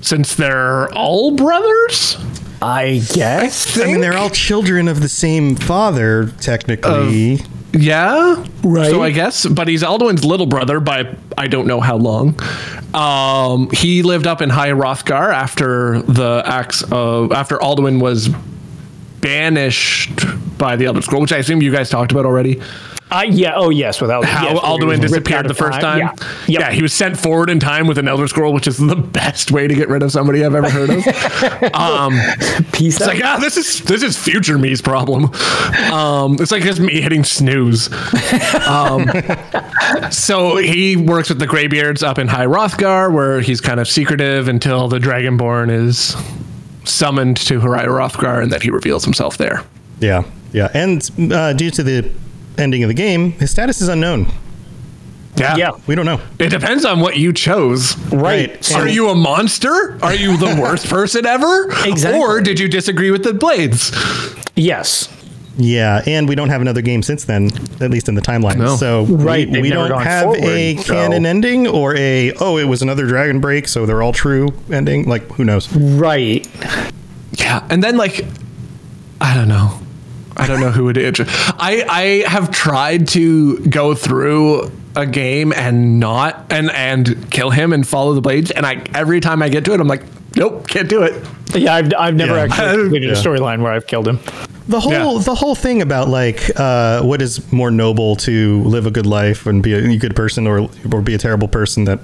[0.00, 2.16] since they're all brothers.
[2.60, 3.78] I guess.
[3.78, 7.40] I mean, they're all children of the same father, technically.
[7.74, 8.90] Yeah, Right.
[8.90, 12.38] So I guess, but he's Alduin's little brother by I don't know how long.
[12.94, 18.30] Um, he lived up in High Hrothgar after the acts of after Alduin was
[19.20, 20.20] banished
[20.58, 22.60] by the Elder Scroll, which I assume you guys talked about already.
[23.14, 23.52] Uh, yeah.
[23.54, 24.00] Oh, yes.
[24.00, 25.98] Without How yes, Alduin was ripped out disappeared the first time.
[25.98, 26.12] Yeah.
[26.48, 26.60] Yep.
[26.60, 29.50] Yeah, he was sent forward in time with an Elder Scroll, which is the best
[29.52, 31.06] way to get rid of somebody I've ever heard of.
[31.74, 32.12] um,
[32.72, 33.08] Peace It's out.
[33.14, 35.26] like ah, this is this is future me's problem.
[35.92, 37.88] Um, it's like just me hitting snooze.
[38.66, 39.06] Um,
[40.10, 44.48] so he works with the Greybeards up in High Hrothgar, where he's kind of secretive
[44.48, 46.16] until the Dragonborn is
[46.84, 49.62] summoned to High Hrothgar, and that he reveals himself there.
[50.00, 50.24] Yeah.
[50.52, 50.68] Yeah.
[50.74, 52.10] And uh, due to the
[52.58, 54.26] ending of the game, his status is unknown.
[55.36, 55.70] Yeah, Yeah.
[55.88, 56.20] We don't know.
[56.38, 57.96] It depends on what you chose.
[58.12, 58.72] right.
[58.72, 59.98] Are you a monster?
[60.00, 61.70] Are you the worst person ever?
[61.84, 62.20] Exactly.
[62.20, 63.90] Or did you disagree with the blades?
[64.54, 65.08] Yes.
[65.56, 68.56] Yeah, and we don't have another game since then, at least in the timeline.
[68.58, 68.74] No.
[68.76, 72.64] So Right, we, we don't have forward, a so- canon ending or a oh it
[72.64, 75.08] was another Dragon Break, so they're all true ending.
[75.08, 75.72] Like who knows?
[75.74, 76.48] Right.
[77.38, 78.24] Yeah, and then like,
[79.20, 79.78] I don't know.
[80.36, 80.96] I don't know who would.
[80.96, 87.50] Inter- I I have tried to go through a game and not and and kill
[87.50, 90.02] him and follow the blades, and I every time I get to it, I'm like,
[90.36, 91.14] nope, can't do it.
[91.54, 91.74] Yeah.
[91.74, 92.44] I've, I've never Yeah.
[92.44, 93.18] actually completed Yeah.
[93.18, 94.18] a storyline where I've killed him.
[94.66, 95.22] The whole Yeah.
[95.22, 99.46] the whole thing about like uh, what is more noble to live a good life
[99.46, 102.00] and be a good person or or be a terrible person that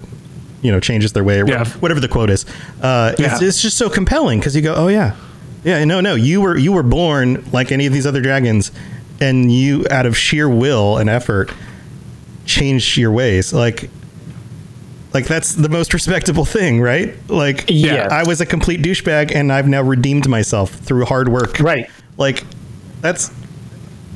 [0.62, 1.64] you know changes their way or Yeah.
[1.80, 2.44] whatever the quote is.
[2.82, 5.16] Uh, it's, it's just so compelling because you go, oh yeah,
[5.64, 8.72] yeah, no, no, you were you were born like any of these other dragons,
[9.20, 11.52] and you out of sheer will and effort
[12.46, 13.90] changed your ways like.
[15.12, 17.16] Like that's the most respectable thing, right?
[17.28, 18.06] Like, Yeah.
[18.12, 21.58] I was a complete douchebag, and I've now redeemed myself through hard work.
[21.58, 21.90] Right.
[22.16, 22.44] Like,
[23.00, 23.28] that's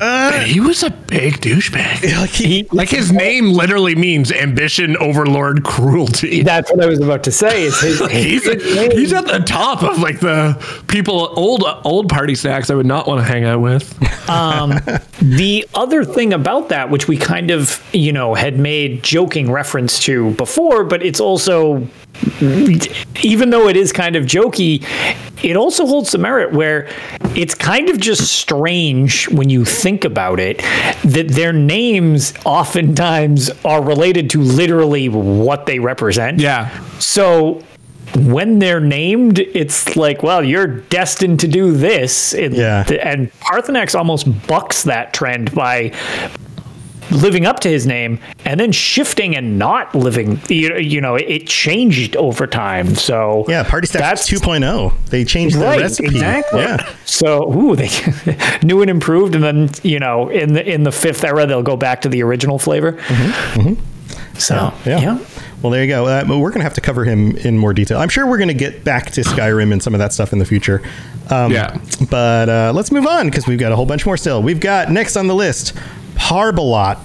[0.01, 2.03] Uh, he was a big douchebag.
[2.25, 6.43] Like he, Like his name literally means ambition, overlord, cruelty.
[6.45, 7.65] That's what I was about to say.
[7.65, 10.57] Is his, He's, his he's at the top of like the
[10.89, 13.93] people old old party snacks I would not want to hang out with.
[14.29, 14.81] Um,
[15.21, 19.99] the other thing about that, which we kind of, you know, had made joking reference
[20.01, 21.87] to before, but it's also,
[23.23, 24.85] even though it is kind of jokey,
[25.45, 26.89] it also holds some merit where
[27.35, 30.59] it's kind of just strange when you think about it
[31.05, 36.41] that their names oftentimes are related to literally what they represent.
[36.41, 36.71] Yeah.
[36.99, 37.63] So
[38.17, 42.33] when they're named, it's like, well, you're destined to do this.
[42.33, 42.85] And, Yeah.
[43.03, 45.93] and Paarthurnax almost bucks that trend by
[47.11, 50.41] living up to his name and then shifting and not living.
[50.49, 52.95] You, you know, it changed over time.
[52.95, 54.93] So yeah, Party Stacks 2.0.
[55.11, 56.09] They changed the Right, recipe.
[56.09, 56.61] exactly.
[56.61, 56.95] Yeah.
[57.05, 57.89] So, ooh, they
[58.63, 61.77] new and improved, and then you know, in the in the fifth era, they'll go
[61.77, 62.99] back to the original flavor.
[64.39, 64.89] So, Mm-hmm.
[64.89, 65.01] Yeah.
[65.01, 65.19] yeah.
[65.63, 66.07] Well, there you go.
[66.07, 67.99] Uh, but we're going to have to cover him in more detail.
[67.99, 70.39] I'm sure we're going to get back to Skyrim and some of that stuff in
[70.39, 70.83] the future.
[71.31, 71.79] Um, Yeah.
[72.11, 74.43] But uh, let's move on because we've got a whole bunch more still.
[74.43, 75.73] We've got next on the list
[76.17, 76.97] Parbalot,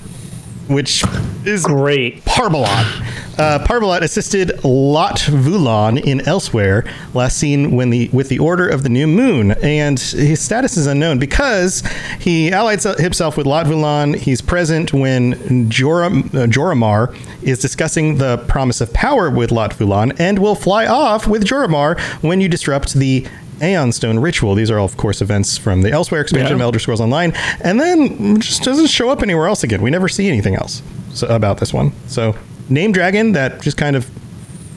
[0.68, 1.04] which
[1.46, 2.24] is Great.
[2.26, 3.06] Parbalot.
[3.40, 8.90] Uh, Parbalot assisted Laatvulon in Elsweyr, last seen when the with the Order of the
[8.90, 11.82] New Moon, and his status is unknown because
[12.20, 14.18] he allied himself with Laatvulon.
[14.18, 20.40] He's present when Joram, uh, Joramar is discussing the promise of power with Laatvulon, and
[20.40, 23.26] will fly off with Joramar when you disrupt the
[23.62, 24.56] Aeon Stone ritual.
[24.56, 27.80] These are all, of course, events from the Elsweyr expansion of Elder Scrolls Online, and
[27.80, 29.82] then just doesn't show up anywhere else again.
[29.82, 30.82] We never see anything else
[31.14, 31.92] so, about this one.
[32.08, 32.36] So,
[32.70, 34.10] name dragon that just kind of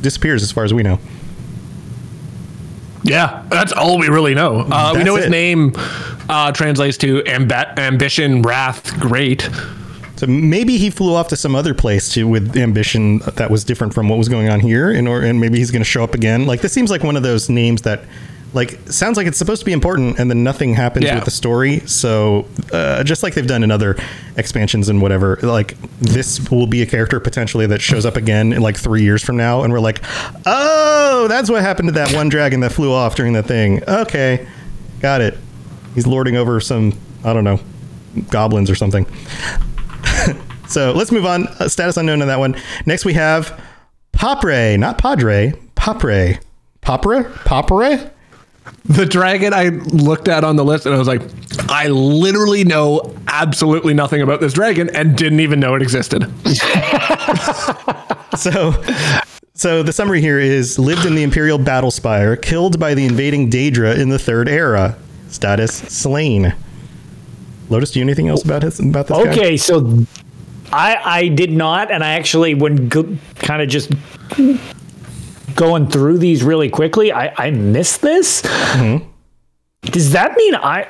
[0.01, 0.99] disappears as far as we know.
[3.05, 4.61] Yeah, that's all we really know.
[4.61, 5.31] Uh, we know his it.
[5.31, 5.73] name
[6.29, 9.49] uh, translates to amb- ambition, wrath, great.
[10.17, 13.93] So maybe he flew off to some other place to with ambition that was different
[13.93, 16.15] from what was going on here, and or and maybe he's going to show up
[16.15, 16.47] again.
[16.47, 18.05] Like this seems like one of those names that.
[18.55, 21.15] Like sounds like it's supposed to be important, and then nothing happens Yeah.
[21.15, 21.81] with the story.
[21.87, 23.97] So, uh, just like they've done in other
[24.37, 28.61] expansions and whatever, like this will be a character potentially that shows up again in
[28.61, 30.03] like three years from now, and we're like,
[30.45, 33.83] oh, that's what happened to that one dragon that flew off during the thing.
[33.89, 34.47] Okay,
[35.01, 35.39] got it.
[35.95, 36.93] He's lording over some,
[37.25, 37.59] I don't know,
[38.29, 39.07] goblins or something.
[40.69, 41.49] So let's move on.
[41.49, 42.57] Uh, status unknown on that one.
[42.87, 43.61] Next we have
[44.15, 46.41] Popre, not Padre, Popre.
[46.81, 47.25] Popre?
[47.45, 48.11] Popre?
[48.85, 51.23] The dragon I looked at on the list and I was like,
[51.69, 56.25] I literally know absolutely nothing about this dragon and didn't even know it existed.
[58.37, 58.73] So
[59.55, 63.51] so the summary here is lived in the Imperial Battle Spire, killed by the invading
[63.51, 64.97] Daedra in the third era.
[65.29, 66.55] Status slain.
[67.69, 69.31] Lotus, do you know anything else about his about this guy?
[69.31, 70.05] Okay, so
[70.73, 73.93] I I did not, and I actually when go, kind of just
[75.55, 78.43] going through these really quickly, I I missed this.
[78.43, 79.09] Mm-hmm.
[79.91, 80.89] Does that mean I?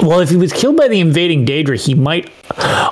[0.00, 2.30] Well, if he was killed by the invading Daedra, he might.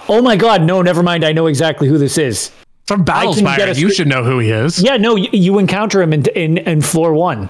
[0.08, 0.62] Oh my God!
[0.62, 1.24] No, never mind.
[1.24, 2.52] I know exactly who this is.
[2.86, 4.82] From Battle can get Spire, a you should know who he is.
[4.82, 7.48] Yeah, no, you, you encounter him in, in in floor one.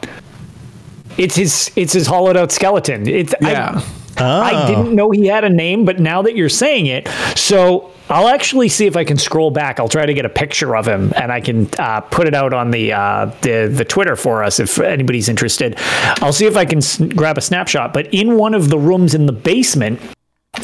[1.16, 3.06] It's his it's his hollowed out skeleton.
[3.08, 3.82] It's I-
[4.16, 4.40] Yeah.
[4.40, 8.28] I didn't know he had a name, but now that you're saying it, so I'll
[8.28, 9.78] actually see if I can scroll back.
[9.80, 12.52] I'll try to get a picture of him, and I can uh, put it out
[12.52, 15.74] on the uh, the the Twitter for us if anybody's interested.
[16.22, 17.92] I'll see if I can s- grab a snapshot.
[17.94, 20.00] But in one of the rooms in the basement,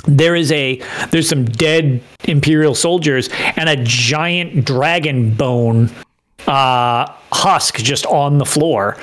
[0.07, 5.91] there is a there's some dead imperial soldiers and a giant dragon bone
[6.49, 8.97] uh husk just on the floor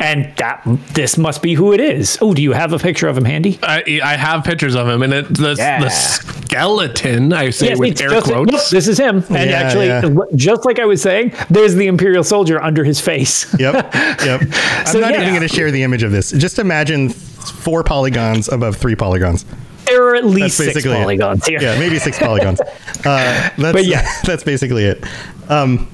[0.00, 0.62] and that
[0.94, 3.58] this must be who it is oh do you have a picture of him handy
[3.62, 5.80] I, I have pictures of him, and it, the, Yeah.
[5.80, 8.50] the skeleton, I say Yes, with air just- quotes.
[8.52, 10.02] nope, this is him and Yeah, actually yeah.
[10.34, 13.74] just like i was saying there's the imperial soldier under his face Yep.
[13.94, 14.40] Yep.
[14.86, 15.22] I'm not yeah.
[15.22, 16.30] even going to share the image of this.
[16.32, 19.44] Just imagine four polygons above three polygons.
[19.86, 21.50] there are at That's least six basically polygons it.
[21.50, 22.60] here Yeah, maybe six polygons.
[22.60, 22.66] Uh,
[23.04, 24.06] that's, But yeah.
[24.24, 25.04] that's basically it.
[25.48, 25.88] Um,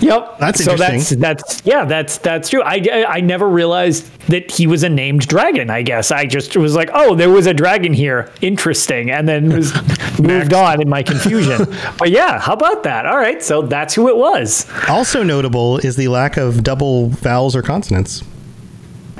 [0.00, 0.38] Yep.
[0.38, 1.20] That's so interesting.
[1.20, 2.62] that's that's yeah, that's that's true.
[2.62, 5.70] I I I never realized that he was a named dragon.
[5.70, 8.30] I guess I just was like, oh, there was a dragon here.
[8.40, 9.72] Interesting, and then was
[10.18, 11.66] moved on in my confusion.
[11.98, 13.06] but yeah, how about that?
[13.06, 14.66] All right, so that's who it was.
[14.88, 18.22] also notable is the lack of double vowels or consonants.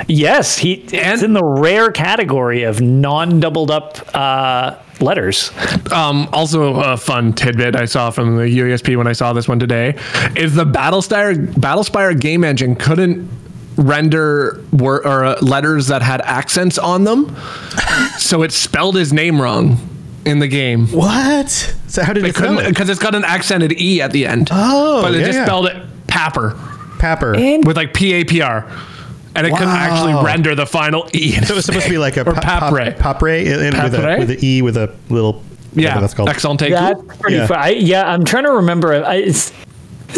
[0.08, 5.50] Yes, he it's in the rare category of non-doubled up uh, letters.
[5.92, 9.58] Um, also, a fun tidbit I saw from the UESP when I saw this one
[9.58, 9.96] today
[10.36, 13.28] is the Battlespire Battlespire game engine couldn't
[13.76, 17.34] render wor- or uh, letters that had accents on them,
[18.18, 19.76] so it spelled his name wrong.
[20.24, 20.86] in the game.
[20.88, 21.50] What?
[21.88, 24.26] So how did They it spell couldn't because it's got an accented e at the
[24.26, 24.48] end.
[24.52, 25.44] Oh, but it yeah, just yeah.
[25.44, 25.76] spelled it
[26.06, 26.52] papper
[26.98, 27.64] Papper.
[27.66, 28.64] with like p a p r,
[29.36, 31.32] and it couldn't actually render the final e.
[31.32, 32.96] so it was supposed to be like a or pa- pap- papre.
[32.96, 33.44] papre
[33.84, 35.42] with a with an e with a little
[35.74, 36.28] yeah, that's called.
[36.28, 36.70] excellent take.
[36.72, 37.46] That's pretty Yeah.
[37.48, 37.58] fun.
[37.58, 38.94] I, yeah, I'm trying to remember.
[39.04, 39.52] I, it's,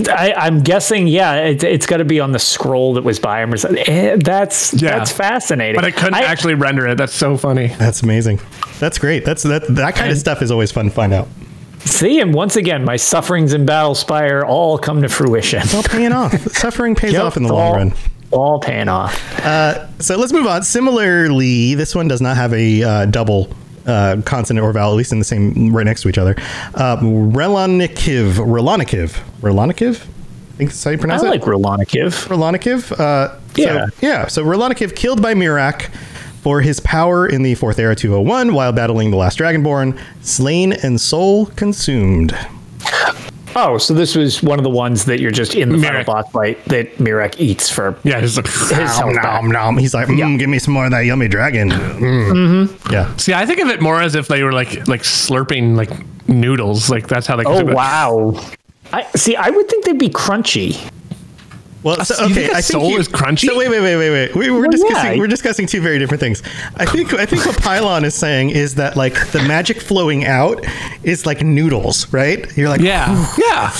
[0.07, 1.09] I, I'm guessing.
[1.09, 3.83] Yeah, it, it's got to be on the scroll that was by him or something.
[3.89, 4.99] Eh, That's Yeah.
[4.99, 5.77] that's fascinating.
[5.77, 6.97] But it couldn't I- actually render it.
[6.99, 7.69] That's so funny.
[7.69, 8.39] That's amazing.
[8.81, 9.25] That's great.
[9.25, 11.29] That's that that kind of stuff is always fun to find out.
[11.81, 12.21] see.
[12.21, 15.61] And once again, my sufferings in Battle Spire all come to fruition.
[15.63, 16.33] It's all paying off.
[16.53, 17.95] Suffering pays Yep, off in the long all, run.
[18.33, 19.15] All paying off.
[20.01, 20.63] So let's move on.
[20.63, 23.49] Similarly, this one does not have a uh, double
[23.87, 26.35] uh, consonant or vowel, at least in the same right next to each other.
[26.75, 28.33] Uh, Relanikiv.
[28.35, 29.21] Relanikiv.
[29.41, 30.03] Relanikiv?
[30.03, 31.27] I think that's how you I pronounce it.
[31.27, 32.29] I like Rolonikiv.
[32.29, 32.99] Relanikiv.
[32.99, 33.87] Uh, Yeah.
[33.87, 34.27] So, yeah.
[34.27, 35.91] So Relanikiv killed by Miraak
[36.43, 41.01] for his power in the Fourth Era 201 while battling the last Dragonborn, slain and
[41.01, 42.37] soul consumed.
[43.59, 46.07] Oh, so this was one of the ones that you're just in the final Miraak.
[46.07, 49.79] boss fight that Miraak eats for Yeah, just like, his Nom, nom, nom.
[49.79, 51.71] He's like, mm, give me some more of that yummy dragon.
[51.71, 52.93] Mm.
[52.93, 53.17] Yeah.
[53.17, 55.91] see, I think of it more as if they were like like slurping like
[56.29, 56.91] noodles.
[56.91, 57.45] Like that's how they.
[57.47, 58.39] Oh wow!
[58.93, 59.37] I see.
[59.37, 60.79] I would think they'd be crunchy.
[61.87, 62.35] Well, so, you okay.
[62.35, 63.47] think a I think soul you- is crunchy?
[63.47, 64.35] So wait, wait, wait, wait, wait.
[64.35, 65.13] We, we're Well, discussing.
[65.13, 65.19] yeah.
[65.19, 66.43] We're discussing two very different things.
[66.75, 67.15] I think.
[67.15, 70.67] I think what Pylawn is saying is that like the magic flowing out
[71.05, 72.45] is like noodles, right?
[72.57, 73.07] You're like, Yeah,
[73.39, 73.71] yeah.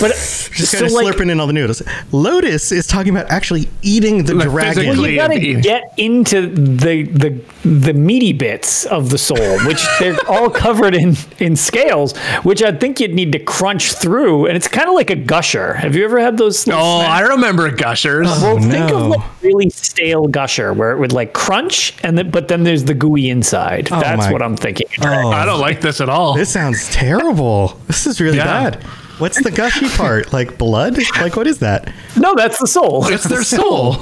[0.00, 1.82] But just so kind of like, slurping in all the noodles.
[2.12, 4.86] Lotus is talking about actually eating the Like dragon.
[4.96, 9.84] well, you got to get into the the the meaty bits of the soul, which
[9.98, 14.56] they're all covered in in scales, which I think you'd need to crunch through, and
[14.56, 15.74] it's kind of like a gusher.
[15.74, 16.64] Have you ever had those?
[16.66, 17.10] little Oh, snacks?
[17.12, 18.26] I remember gushers.
[18.30, 22.30] Oh, Well, think of like really stale gusher where it would like crunch and then
[22.30, 23.88] but then there's the gooey inside.
[23.90, 24.86] Oh, that's my- what I'm thinking.
[25.02, 25.30] Oh.
[25.30, 26.34] I don't like this at all.
[26.34, 27.78] This sounds terrible.
[27.86, 28.70] This is really Yeah.
[28.70, 28.82] bad.
[29.18, 30.32] What's the gushy part?
[30.32, 30.96] Like blood?
[31.20, 31.92] Like what is that?
[32.16, 33.06] No, that's the soul.
[33.08, 33.96] it's their soul.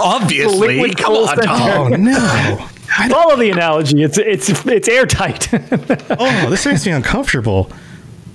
[0.00, 1.28] Obviously, liquid come on.
[1.28, 1.48] center.
[1.48, 2.68] Oh no.
[3.08, 4.02] Follow the analogy.
[4.02, 5.48] It's it's it's airtight.
[6.18, 7.70] Oh, this makes me uncomfortable.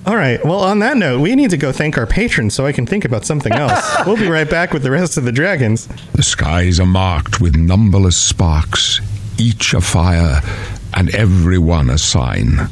[0.04, 0.44] All right.
[0.44, 3.04] Well, on that note, we need to go thank our patrons so I can think
[3.04, 3.88] about something else.
[4.06, 5.86] we'll be right back with the rest of the dragons.
[6.14, 9.00] The skies are marked with numberless sparks,
[9.38, 10.40] each a fire,
[10.94, 12.68] and every one a sign.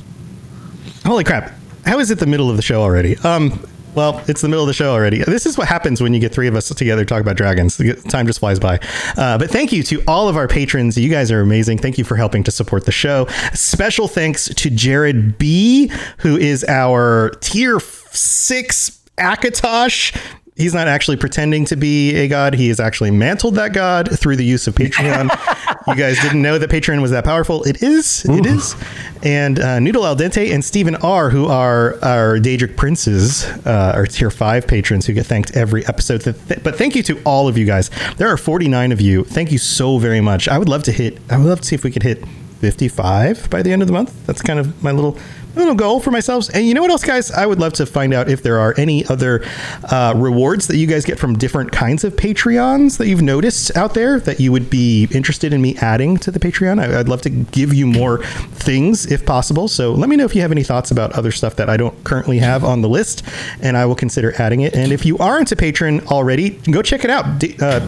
[1.06, 1.52] Holy crap.
[1.86, 3.16] How is it the middle of the show already?
[3.18, 5.18] Um, well, it's the middle of the show already.
[5.24, 7.76] This is what happens when you get three of us together to talk about dragons.
[8.04, 8.78] Time just flies by.
[9.16, 10.96] Uh, but thank you to all of our patrons.
[10.96, 11.78] You guys are amazing.
[11.78, 13.26] Thank you for helping to support the show.
[13.52, 20.16] Special thanks to Jared B, who is our tier six Akatosh.
[20.56, 22.54] He's not actually pretending to be a god.
[22.54, 25.30] He has actually mantled that god through the use of Patreon.
[25.90, 27.62] you guys didn't know that Patreon was that powerful.
[27.64, 28.24] It is.
[28.24, 28.74] It is.
[29.22, 34.06] And uh, Noodle Al Dente and Stephen R, who are our Daedric Princes, uh, our
[34.06, 36.22] tier five patrons who get thanked every episode.
[36.62, 37.90] But thank you to all of you guys.
[38.16, 39.24] There are 49 of you.
[39.24, 40.48] Thank you so very much.
[40.48, 42.24] I would love to hit, I would love to see if we could hit
[42.60, 44.26] 55 by the end of the month.
[44.26, 45.16] That's kind of my little
[45.54, 46.48] little goal for myself.
[46.54, 47.30] And you know what else, guys?
[47.30, 49.44] I would love to find out if there are any other
[49.90, 53.94] uh, rewards that you guys get from different kinds of Patreons that you've noticed out
[53.94, 56.80] there that you would be interested in me adding to the Patreon.
[56.80, 59.68] I, I'd love to give you more things if possible.
[59.68, 62.02] So let me know if you have any thoughts about other stuff that I don't
[62.04, 63.22] currently have on the list,
[63.60, 64.74] and I will consider adding it.
[64.74, 67.38] And if you aren't a patron already, go check it out.
[67.38, 67.80] D- uh,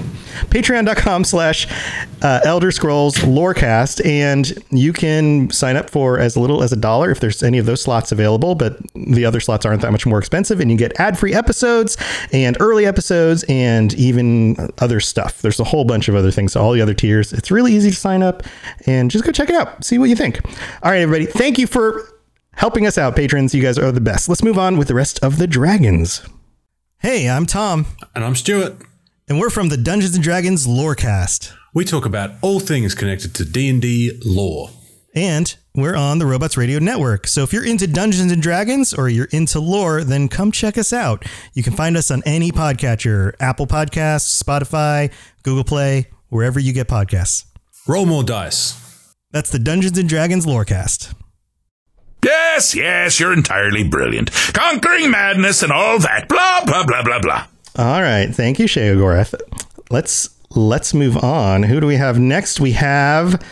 [0.48, 1.66] Patreon.com slash
[2.22, 7.10] uh, Elder Scrolls Lorecast, and you can sign up for as little as a dollar
[7.10, 8.54] if there's any of those slots available.
[8.54, 11.96] But the other slots aren't that much more expensive, and you get ad-free episodes
[12.32, 15.42] and early episodes and even other stuff.
[15.42, 16.56] There's a whole bunch of other things.
[16.56, 17.32] All the other tiers.
[17.32, 18.42] It's really easy to sign up,
[18.86, 19.84] and just go check it out.
[19.84, 20.40] See what you think.
[20.82, 21.26] All right, everybody.
[21.30, 22.08] Thank you for
[22.54, 23.54] helping us out, patrons.
[23.54, 24.28] You guys are the best.
[24.28, 26.22] Let's move on with the rest of the dragons.
[26.98, 28.76] Hey, I'm Tom, And I'm Stuart.
[29.28, 31.52] and we're from the Dungeons and Dragons Lorecast.
[31.74, 34.70] We talk about all things connected to D&D lore.
[35.14, 37.26] And we're on the Robots Radio Network.
[37.26, 40.92] So if you're into Dungeons and Dragons or you're into lore, then come check us
[40.92, 41.24] out.
[41.54, 46.88] You can find us on any podcatcher Apple Podcasts, Spotify, Google Play, wherever you get
[46.88, 47.46] podcasts.
[47.88, 48.78] Roll more dice.
[49.30, 51.14] That's the Dungeons and Dragons Lorecast.
[52.24, 54.30] Yes, yes, you're entirely brilliant.
[54.52, 56.28] Conquering madness and all that.
[56.28, 57.46] Blah, blah, blah, blah, blah.
[57.76, 58.26] All right.
[58.26, 59.34] Thank you, Gorath.
[59.90, 61.64] Let's let's move on.
[61.64, 62.60] Who do we have next?
[62.60, 63.42] We have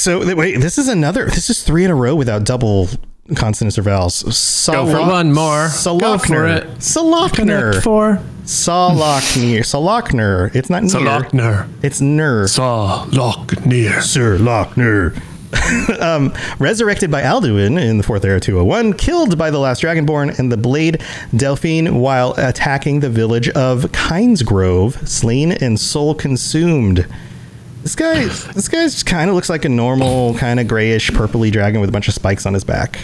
[0.00, 2.88] so wait, this is another this is three in a row without double
[3.36, 4.20] consonants or vowels.
[4.72, 5.68] Go for one more.
[6.48, 6.78] It.
[6.78, 7.82] Sahloknir.
[7.82, 9.60] for Sahloknir.
[9.60, 10.54] Sahloknir.
[10.54, 10.90] It's not near.
[10.92, 11.68] Sahloknir.
[11.84, 12.46] It's ner.
[12.48, 13.06] Saw.
[14.00, 15.20] Sir Lochner.
[16.00, 20.50] um, resurrected by Alduin in the fourth era 201, killed by the last Dragonborn and
[20.50, 21.02] the Blade
[21.34, 27.06] Delphine while attacking the village of Kynesgrove, slain and soul consumed.
[27.82, 31.80] This guy, this guy kind of looks like a normal, kind of grayish, purpley dragon
[31.80, 32.98] with a bunch of spikes on his back.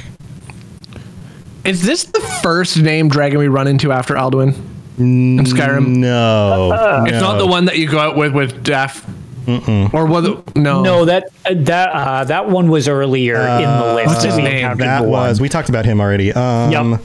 [1.65, 4.55] Is this the first name dragon we run into after Alduin
[4.99, 5.97] in Skyrim?
[5.97, 9.05] No, It's not the one that you go out with with Daff.
[9.49, 10.57] Or was it?
[10.57, 10.83] No.
[10.83, 14.09] No, that uh, that uh, that one was earlier in the list.
[14.09, 14.77] what's his name?
[14.79, 15.11] That the one.
[15.29, 16.33] was we talked about him already.
[16.33, 17.01] Um, Yep.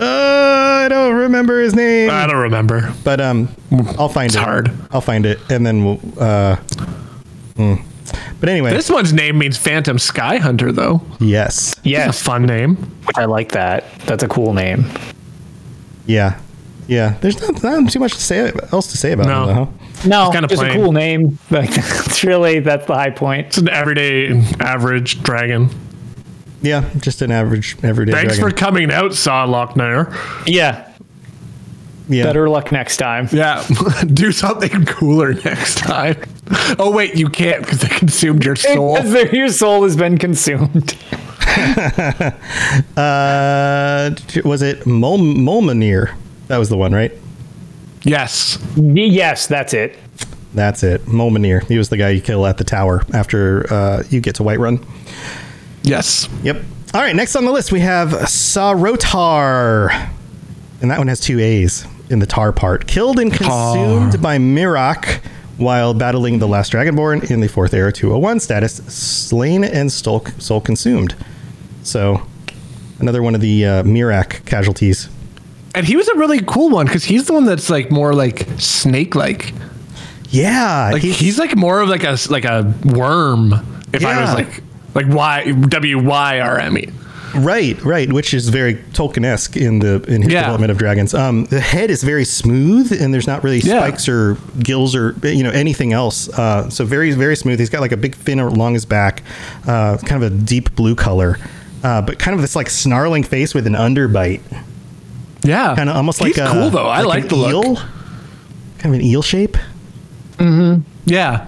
[0.00, 2.92] uh, I don't remember his name, I don't remember.
[3.04, 3.48] but um,
[3.98, 4.40] I'll find It's it.
[4.42, 4.70] hard.
[4.90, 6.00] I'll find it, and then we'll.
[6.18, 6.56] Uh,
[7.56, 7.74] hmm.
[8.40, 11.00] But anyway, This one's name means Phantom Sky Hunter, though.
[11.20, 12.90] yes, It's Yes, a fun name.
[13.16, 13.84] I like that.
[14.00, 14.84] That's a cool name.
[16.06, 16.38] yeah,
[16.86, 17.14] yeah.
[17.22, 19.28] There's not, not too much to say else to say about it.
[19.30, 19.42] No.
[19.48, 19.64] him, though.
[19.64, 19.70] huh?
[20.06, 21.38] No, kinda just a cool name.
[21.50, 23.46] Like it's really that's the high point.
[23.48, 25.70] It's an everyday, average dragon.
[26.60, 28.50] Yeah, just an average everyday Thanks dragon.
[28.50, 30.14] for coming out, Saw Lochner.
[30.46, 30.90] Yeah,
[32.08, 32.24] yeah.
[32.24, 33.28] better luck next time.
[33.32, 33.66] Yeah,
[34.12, 36.16] do something cooler next time.
[36.78, 38.96] Oh wait, you can't because they consumed your soul.
[38.96, 40.96] Because your soul has been consumed.
[42.96, 44.10] Uh,
[44.44, 46.14] was it Mol- Molmanir?
[46.48, 47.12] That was the one, right?
[48.02, 48.58] Yes.
[48.76, 49.96] Y- yes, that's it.
[50.52, 51.02] That's it.
[51.06, 51.66] Molmanir.
[51.68, 54.84] He was the guy you kill at the tower after uh, you get to Whiterun.
[55.82, 56.28] Yes.
[56.42, 56.62] Yep.
[56.92, 60.10] All right, next on the list we have Sahrotaar.
[60.82, 62.86] And that one has two A's in the tar part.
[62.86, 65.20] Killed and consumed by Miraak
[65.56, 68.76] while battling the last Dragonborn in the fourth era 201 status.
[68.92, 71.14] Slain and soul, soul consumed.
[71.82, 72.22] So,
[72.98, 75.08] another one of the uh, Miraak casualties.
[75.74, 78.46] And he was a really cool one because he's the one that's like more like
[78.58, 79.52] snake-like.
[80.30, 80.90] Yeah.
[80.92, 83.52] Like he- he's like more of like a like a worm.
[83.92, 84.62] If I was like
[84.94, 86.88] like Y W Y R M E.
[87.36, 90.40] Right, right, which is very Tolkien-esque in the in his Yeah.
[90.42, 91.14] development of dragons.
[91.14, 93.78] Um, the head is very smooth, and there's not really Yeah.
[93.78, 96.28] spikes or gills or you know anything else.
[96.28, 97.58] Uh, so very, very smooth.
[97.58, 99.22] He's got like a big fin along his back,
[99.66, 101.38] uh, kind of a deep blue color,
[101.82, 104.40] uh, but kind of this like snarling face with an underbite,
[105.42, 105.74] Yeah.
[105.74, 106.86] kind of almost He's like a cool though.
[106.86, 107.78] I like, an the eel, look.
[108.78, 109.56] kind of an eel shape.
[110.38, 110.82] Mm-hmm.
[111.06, 111.40] Yeah.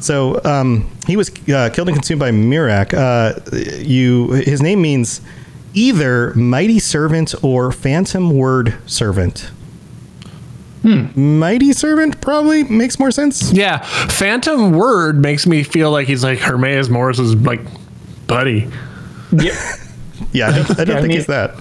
[0.00, 2.94] So um, he was uh, killed and consumed by Miraak.
[2.94, 3.38] Uh,
[3.82, 5.20] you, his name means
[5.74, 9.50] either mighty servant or phantom word servant.
[10.82, 13.52] Mighty servant probably makes more sense.
[13.52, 13.78] Yeah.
[14.08, 17.60] Phantom word makes me feel like he's like Hermaeus Mora's like
[18.26, 18.70] buddy.
[20.32, 21.54] Yeah, I don't, I don't I think mean- it's that.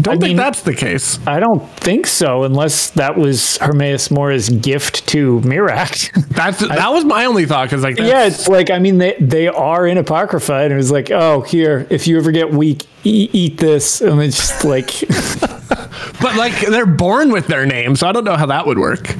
[0.00, 1.20] Don't I think mean- that's the case.
[1.24, 6.10] I don't think so, unless that was Hermaeus Mora's gift to Miraak.
[6.34, 9.46] That's that was my only thought because like yeah, it's like I mean they they
[9.46, 13.30] are in Apocrypha, and it was like, oh, here, if you ever get weak, e-
[13.32, 14.88] eat this, and it's just like,
[16.20, 19.16] but like they're born with their name, so I don't know how that would work.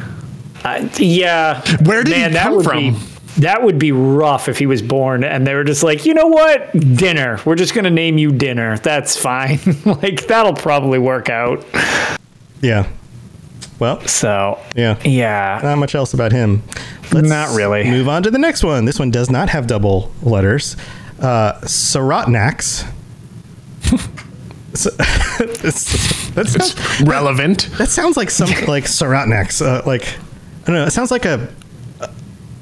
[0.64, 1.60] uh, yeah.
[1.84, 2.78] Where did he man, that come from?
[2.94, 2.98] Be,
[3.38, 6.26] that would be rough if he was born and they were just like, you know
[6.28, 7.40] what, dinner.
[7.44, 8.78] We're just gonna name you dinner.
[8.78, 9.58] That's fine.
[9.84, 11.64] like that'll probably work out.
[12.60, 12.88] Yeah.
[13.80, 14.98] Well, So yeah.
[15.04, 16.62] yeah, Not much else about him.
[17.12, 17.84] Let's Not really.
[17.84, 18.84] Move on to the next one.
[18.84, 20.76] This one does not have double letters.
[21.20, 22.90] Uh, Sahrotnax.
[24.74, 27.68] So- that's, that, sounds, Relevant.
[27.78, 29.64] that sounds like some like Sahrotnax.
[29.64, 30.02] Uh, like
[30.62, 30.84] I don't know.
[30.86, 31.48] It sounds like a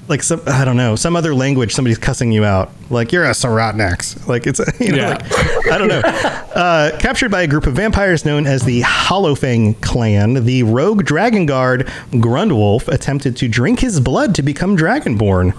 [0.09, 1.73] like some I don't know some other language.
[1.75, 2.71] Somebody's cussing you out.
[2.91, 4.27] Like you're a Sahrotnax.
[4.27, 5.09] Like it's you know Yeah.
[5.57, 6.01] like I don't know.
[6.01, 11.47] Uh, captured by a group of vampires known as the Hollowfang clan, the rogue dragon
[11.47, 15.57] guard Grundwulf attempted to drink his blood to become dragonborn.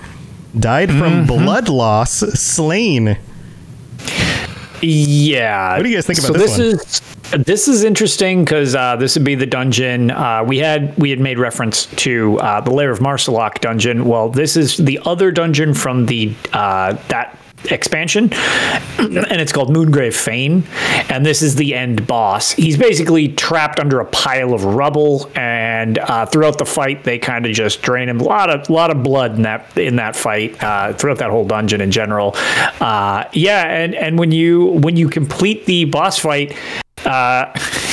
[0.59, 3.17] Died from blood loss, slain.
[4.83, 5.77] Yeah.
[5.77, 7.01] What do you guys think about so this this
[7.33, 11.09] is this is interesting because uh, this would be the dungeon uh, we had we
[11.09, 14.05] had made reference to uh, the Lair of Maarselok dungeon.
[14.05, 17.37] Well, this is the other dungeon from the uh, that
[17.71, 18.29] expansion
[18.97, 20.63] and it's called Moongrave Fane
[21.09, 22.51] and this is the end boss.
[22.51, 27.45] He's basically trapped under a pile of rubble and uh, throughout the fight they kind
[27.45, 28.19] of just drain him.
[28.19, 31.45] A lot of lot of blood in that in that fight uh, throughout that whole
[31.45, 32.33] dungeon in general.
[32.79, 36.55] Uh, yeah and and when you when you complete the boss fight
[37.05, 37.51] uh,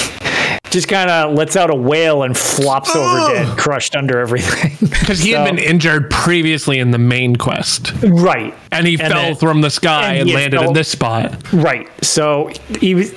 [0.71, 5.19] just kind of lets out a wail and flops over dead crushed under everything Because
[5.21, 7.93] he had been injured previously in the main quest.
[8.03, 11.35] right And he fell then- from the sky and and, landed fell- in this spot.
[11.53, 11.89] Right.
[12.05, 13.11] So he was,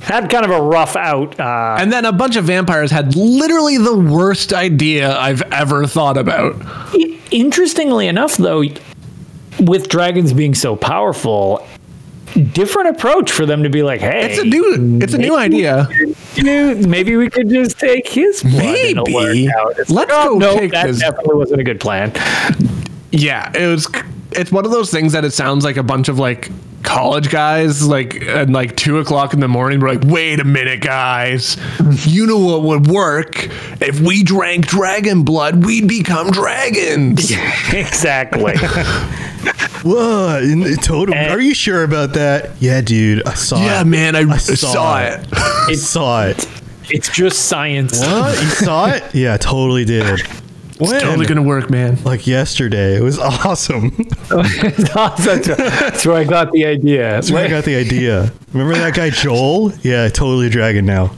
[0.00, 1.38] had kind of a rough out.
[1.40, 6.16] Uh, And then a bunch of vampires had literally the worst idea I've ever thought
[6.16, 6.54] about.
[7.32, 8.62] interestingly enough, though,
[9.58, 11.66] with dragons being so powerful,
[12.36, 15.88] different approach for them to be like, hey, It's a new it's a new idea.
[16.36, 18.94] Maybe we could just take his Maybe.
[19.76, 22.12] Let's like, oh, go no, take that his- definitely wasn't a good plan.
[23.12, 23.88] Yeah, it was.
[24.32, 26.50] It's one of those things that it sounds like a bunch of like
[26.86, 29.80] college guys, like at like two o'clock in the morning.
[29.80, 31.56] We're like, wait a minute, guys.
[32.06, 33.48] You know what would work
[33.82, 35.66] if we drank dragon blood?
[35.66, 37.30] We'd become dragons.
[37.72, 38.54] exactly.
[39.82, 41.16] Whoa, in- totally.
[41.18, 42.50] And- Are you sure about that?
[42.60, 43.26] Yeah, dude.
[43.26, 43.68] I saw Yeah, it.
[43.78, 45.20] Yeah, man, I, I saw, saw it.
[45.20, 45.28] it.
[45.32, 46.48] I saw it.
[46.90, 48.00] It's just science.
[48.00, 48.40] What?
[48.42, 49.02] You saw it?
[49.14, 50.20] Yeah, totally did.
[50.78, 51.00] When?
[51.00, 52.02] Totally gonna work, man.
[52.04, 52.96] like yesterday.
[52.96, 53.90] It was awesome.
[54.28, 57.10] that's, that's where I got the idea.
[57.12, 58.32] That's where I got the idea.
[58.52, 59.72] Remember that guy Joel?
[59.82, 61.12] Yeah, totally a dragon now.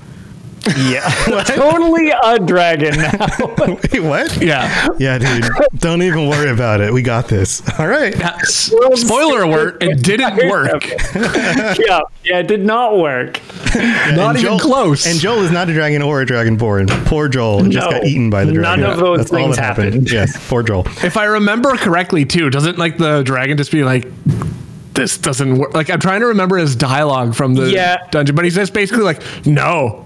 [0.77, 1.09] Yeah,
[1.47, 3.27] totally a dragon now.
[3.93, 4.37] Wait, what?
[4.43, 4.89] Yeah.
[4.99, 5.47] Yeah, dude.
[5.79, 6.93] Don't even worry about it.
[6.93, 7.63] We got this.
[7.79, 8.15] All right.
[8.21, 10.85] S- Spoiler alert, it didn't work.
[11.15, 13.41] yeah, yeah, it did not work.
[13.75, 15.07] Not even Joel- close.
[15.07, 16.89] And Joel is not a dragon or a dragonborn.
[17.07, 18.63] Poor Joel just got eaten by the dragon.
[18.63, 18.95] none dragon.
[18.95, 19.87] of those That's all things happened.
[19.95, 20.11] happened.
[20.11, 20.87] Yes, poor Joel.
[21.05, 24.07] if I remember correctly, too, doesn't like the dragon just be like,
[24.95, 25.75] this doesn't work?
[25.75, 27.99] Like, I'm trying to remember his dialogue from the Yeah.
[28.11, 30.05] dungeon, but he's just basically like, no.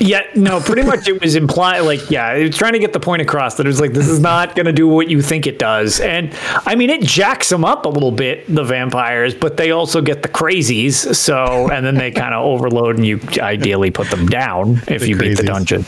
[0.00, 3.00] Yeah, no, pretty much it was implied, like, yeah, it was trying to get the
[3.00, 5.46] point across that it was like, this is not going to do what you think
[5.46, 6.00] it does.
[6.00, 6.34] And
[6.66, 10.22] I mean, it jacks them up a little bit, the vampires, but they also get
[10.22, 11.14] the crazies.
[11.14, 15.08] So, and then they kind of overload and you ideally put them down if The
[15.08, 15.84] you beat the dungeon.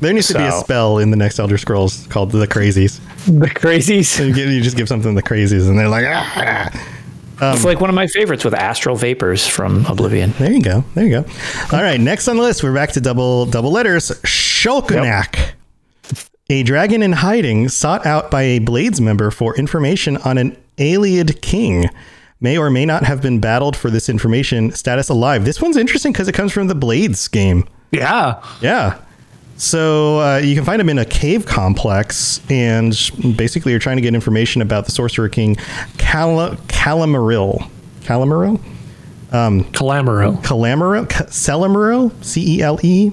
[0.00, 3.00] There needs to be a spell in the next Elder Scrolls called the Crazies.
[3.26, 4.18] The crazies.
[4.28, 6.94] You, give, you just give something the Crazies, and they're like, ah.
[7.40, 10.32] Um, it's like one of my favorites with Astral Vapors from Oblivion.
[10.38, 10.84] There you go.
[10.94, 11.30] There you go.
[11.72, 12.00] All right.
[12.00, 14.10] Next on the list, we're back to double double letters.
[14.22, 15.52] Shulkanak.
[16.50, 21.40] A dragon in hiding sought out by a Blades member for information on an Ayleid
[21.42, 21.88] king.
[22.40, 24.70] May or may not have been battled for this information.
[24.72, 25.44] Status alive.
[25.44, 27.68] This one's interesting because it comes from the Blades game.
[27.90, 28.42] Yeah.
[28.60, 28.98] Yeah.
[29.58, 32.92] So uh, you can find him in a cave complex, and
[33.36, 35.56] basically you're trying to get information about the Sorcerer King,
[35.98, 37.68] Cala- Calamaril.
[38.02, 38.60] Calamaril?
[39.30, 40.40] Calamaro.
[40.42, 41.08] Calamaril?
[41.10, 42.12] Ca- Celamaril?
[42.24, 43.12] C E L E?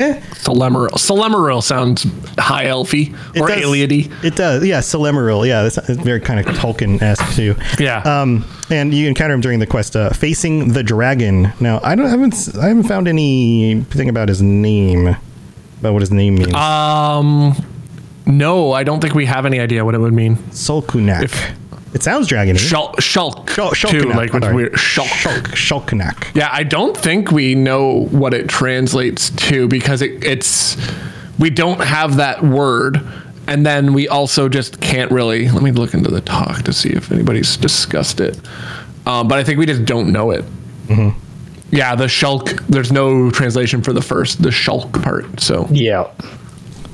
[0.00, 0.20] Eh.
[0.32, 2.04] Celemaril sounds
[2.36, 4.10] high elfy it or does- aliady.
[4.24, 4.64] It does.
[4.66, 5.46] Yeah, Celamaril.
[5.46, 7.54] Yeah, that's it's very kind of Tolkien esque too.
[7.78, 7.98] Yeah.
[7.98, 11.52] Um, and you encounter him during the quest, uh, facing the dragon.
[11.60, 15.16] Now, I don't haven't s- I haven't found anything about his name,
[15.84, 16.54] about what his name means.
[16.54, 17.54] Um,
[18.26, 20.36] no, I don't think we have any idea what it would mean.
[20.50, 21.24] Solkunak.
[21.24, 21.50] if-
[21.92, 22.54] it sounds dragony.
[22.54, 25.04] Shulk, shulk, Shul- too, Shulkanak, like weird shulk.
[25.06, 25.42] Shulk,
[25.86, 26.34] Shulkanak.
[26.34, 30.76] Yeah, I don't think we know what it translates to because it, it's
[31.38, 33.00] we don't have that word,
[33.46, 35.48] and then we also just can't really.
[35.48, 38.40] Let me look into the talk to see if anybody's discussed it.
[39.06, 40.44] Um, but I think we just don't know it.
[41.70, 42.64] Yeah, the shulk.
[42.68, 45.40] There's no translation for the first, the shulk part.
[45.40, 46.10] So Yeah.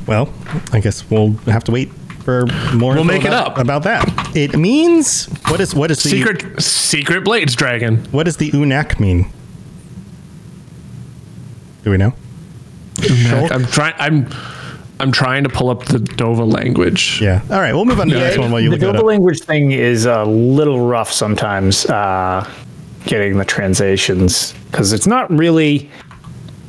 [0.06, 0.32] Well,
[0.72, 1.92] I guess we'll have to wait
[2.24, 2.94] for more.
[2.94, 3.58] We'll info make it up.
[3.58, 4.08] about that.
[4.36, 7.98] It means what is what is the secret, secret blades dragon.
[8.10, 9.30] what does the unak mean?
[11.84, 12.12] Do we know?
[13.50, 13.94] I'm trying.
[13.98, 14.28] I'm.
[14.98, 17.22] I'm trying to pull up the Dova language.
[17.22, 17.40] Yeah.
[17.50, 18.98] All right, we'll move on to the next one while you the look that Doba
[18.98, 19.06] up.
[19.06, 22.46] language thing is a little rough sometimes uh,
[23.04, 25.90] getting the translations because it's not really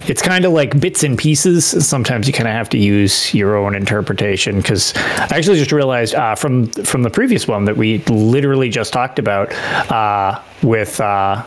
[0.07, 3.55] it's kind of like bits and pieces sometimes you kind of have to use your
[3.55, 7.99] own interpretation because i actually just realized uh, from from the previous one that we
[8.05, 9.51] literally just talked about
[9.91, 11.43] uh, with uh,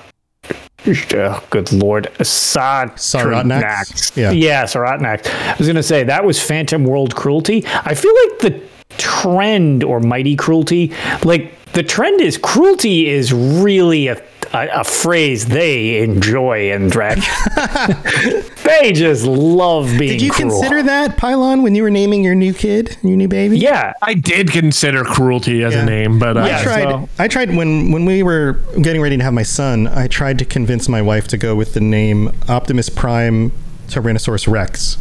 [0.87, 4.17] oh, good lord Assad Sahrotnax?
[4.17, 4.31] Yeah.
[4.31, 5.27] yeah Sahrotnax.
[5.27, 7.65] I was going to say that was Phantom World Cruelty.
[7.67, 8.63] I feel like the
[8.99, 10.93] trend or Mighty Cruelty,
[11.25, 14.15] like the trend is cruelty is really a
[14.55, 17.19] a, a phrase they enjoy in drag.
[18.65, 20.13] they just love being.
[20.13, 20.51] Did you cruel.
[20.61, 23.59] consider that Pylawn when you were naming your new kid, your new baby?
[23.59, 25.83] Yeah, I did consider cruelty as Yeah.
[25.83, 26.83] a name, but uh, I tried.
[26.89, 29.87] so- I tried when when we were getting ready to have my son.
[29.89, 33.53] I tried to convince my wife to go with the name Optimus Prime
[33.89, 34.97] Tyrannosaurus Rex.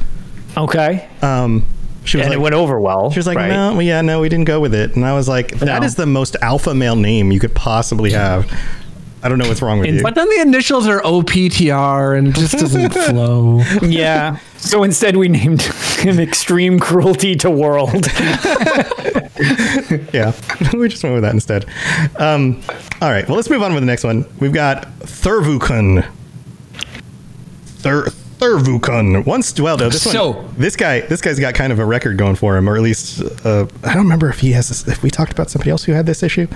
[0.57, 1.65] okay, Um,
[2.05, 3.09] she was and like, it went over well.
[3.11, 3.49] She was like, right?
[3.49, 4.95] no, well, yeah, no, we didn't go with it.
[4.95, 5.85] And I was like, that No.
[5.85, 8.51] is the most alpha male name you could possibly have.
[9.23, 10.03] I don't know what's wrong with you.
[10.03, 13.61] but then the initials are OPTR and it just doesn't flow.
[13.81, 14.37] Yeah.
[14.57, 17.93] So instead, we named him Extreme Cruelty to World.
[20.13, 20.31] yeah,
[20.73, 21.65] we just went with that instead.
[22.17, 22.61] Um,
[23.01, 24.25] all right, well, let's move on with the next one.
[24.39, 26.05] We've got Thurvokun.
[27.65, 28.05] Thur-
[28.39, 29.81] Thurvokun once dwelled.
[29.81, 32.69] Oh, this So- this guy, this guy's got kind of a record going for him,
[32.69, 34.69] or at least uh, I don't remember if he has.
[34.69, 36.47] This, if we talked about somebody else who had this issue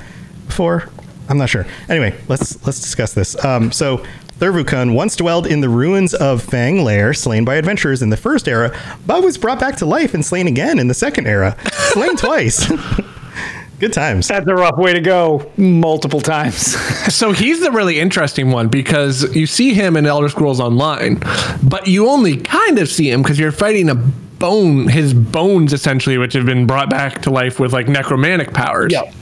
[0.47, 0.89] before,
[1.29, 1.65] I'm not sure.
[1.89, 3.43] Anyway, let's let's discuss this.
[3.43, 4.03] Um, so.
[4.37, 8.47] Thurvokun once dwelled in the ruins of Fang Lair, slain by adventurers in the first
[8.47, 8.71] era,
[9.07, 11.57] but was brought back to life and slain again in the second era.
[11.71, 12.71] Slain twice.
[13.79, 14.27] Good times.
[14.27, 16.75] That's a rough way to go multiple times.
[17.07, 21.19] So he's the really interesting one because you see him in Elder Scrolls Online,
[21.63, 26.17] but you only kind of see him because you're fighting a bone, his bones essentially,
[26.17, 28.91] which have been brought back to life with like necromantic powers.
[28.91, 29.13] Yep.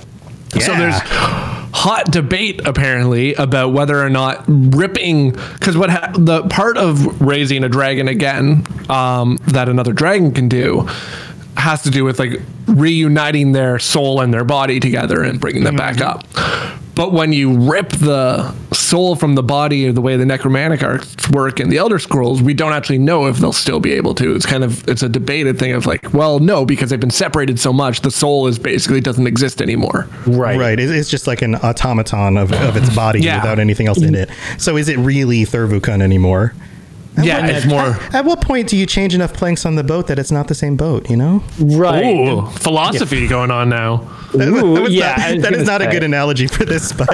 [0.62, 1.00] So there's
[1.76, 7.66] hot debate apparently about whether or not ripping because what ha- the part of raising
[7.66, 10.88] a dragon again um, that another dragon can do
[11.58, 15.76] has to do with like reuniting their soul and their body together and bringing them
[15.76, 16.24] back up.
[16.96, 21.30] But when you rip the soul from the body, or the way the necromantic arts
[21.30, 24.34] work in the Elder Scrolls, we don't actually know if they'll still be able to.
[24.34, 27.60] It's kind of it's a debated thing of like, well, no, because they've been separated
[27.60, 30.08] so much, the soul is basically doesn't exist anymore.
[30.26, 30.58] right.
[30.58, 30.80] Right.
[30.80, 33.42] It's just like an automaton of, of its body Yeah.
[33.42, 34.24] without anything else in mm.
[34.24, 34.30] it.
[34.58, 36.54] So is it really Thurvokun anymore?
[37.22, 37.98] Yeah, it's more.
[38.14, 40.56] At what point do you change enough planks on the boat that it's not the
[40.56, 41.44] same boat, you know?
[41.60, 42.04] Right.
[42.06, 44.02] Ooh, philosophy going on now.
[44.36, 45.16] Ooh, was yeah.
[45.16, 47.08] not- that is gonna not a good analogy for this, but,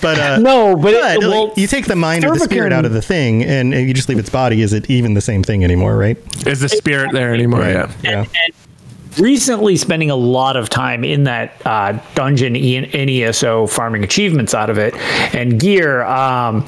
[0.00, 2.84] but uh, No, but it- like, well, you take the mind or the spirit out
[2.84, 4.62] of the thing and, and you just leave its body.
[4.62, 6.16] Is it even the same thing anymore, right?
[6.46, 7.60] Is the spirit there anymore?
[7.62, 7.92] Yeah.
[8.02, 8.26] Yeah.
[9.18, 14.52] recently spending a lot of time in that uh, dungeon in, in ESO farming achievements
[14.54, 14.94] out of it
[15.34, 16.02] and gear.
[16.02, 16.64] Um,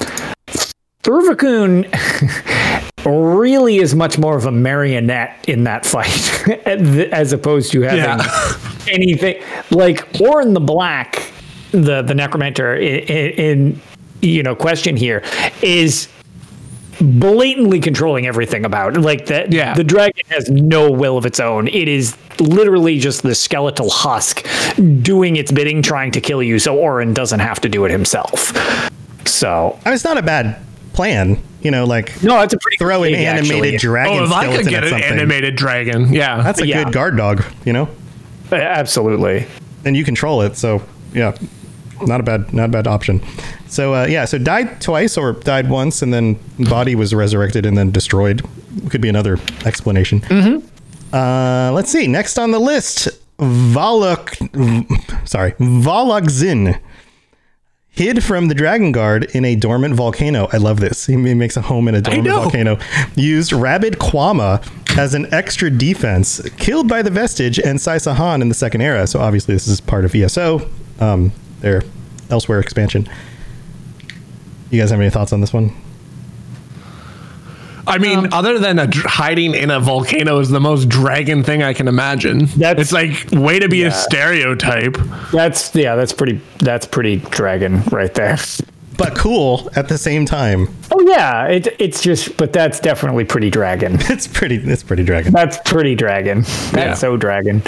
[1.03, 1.85] Thurvokun
[3.07, 8.53] really is much more of a marionette in that fight as opposed to having Yeah.
[8.93, 9.41] anything
[9.71, 11.31] like Orryn the Black,
[11.71, 12.99] the the necromancer in,
[13.33, 13.81] in,
[14.21, 15.23] you know question here
[15.61, 16.07] is
[16.99, 19.01] blatantly controlling everything about it.
[19.01, 19.75] like that Yeah.
[19.75, 24.43] the dragon has no will of its own it is literally just the skeletal husk
[25.03, 28.51] doing its bidding trying to kill you so Orryn doesn't have to do it himself
[29.27, 30.57] so I mean, it's not a bad
[30.97, 33.77] plan, you know, like no it's a pretty throw an animated actually.
[33.77, 36.41] dragon Oh, if I could get an animated dragon, yeah.
[36.41, 36.83] That's a Yeah.
[36.83, 37.87] good guard dog, you know?
[38.51, 39.45] Absolutely
[39.85, 40.57] and you control it.
[40.57, 40.81] So
[41.13, 41.35] yeah,
[42.05, 43.21] not a bad not a bad option.
[43.67, 47.77] So uh, yeah, so died twice or died once, and then body was resurrected and
[47.77, 48.41] then destroyed.
[48.89, 50.21] Could be another explanation.
[50.21, 51.15] Mm-hmm.
[51.15, 52.07] Uh, let's see.
[52.07, 53.07] Next on the list,
[53.39, 54.35] Valak,
[55.27, 56.79] sorry, Valakzin.
[57.97, 60.47] Hid from the Dragon Guard in a dormant volcano.
[60.53, 61.07] I love this.
[61.07, 62.77] He makes a home in a dormant volcano.
[63.15, 64.63] Used Rabid Kwama
[64.95, 66.39] as an extra defense.
[66.57, 69.07] Killed by the Vestige and Sai Sahan in the second era.
[69.07, 70.69] So obviously this is part of ESO,
[70.99, 71.31] um,
[71.61, 71.81] their
[72.29, 73.09] Elsweyr expansion.
[74.69, 75.73] You guys have any thoughts on this one?
[77.87, 81.43] I mean, um, other than a dr- hiding in a volcano is the most dragon
[81.43, 82.45] thing I can imagine.
[82.57, 84.97] That's- it's like way to be a stereotype.
[85.31, 88.37] that's yeah that's pretty that's pretty dragon right there
[88.97, 90.67] But cool at the same time.
[90.91, 94.55] oh yeah it, it's just but that's definitely pretty dragon It's pretty.
[94.57, 95.31] It's pretty dragon.
[95.33, 96.93] that's pretty dragon that's Yeah.
[96.95, 97.59] so dragon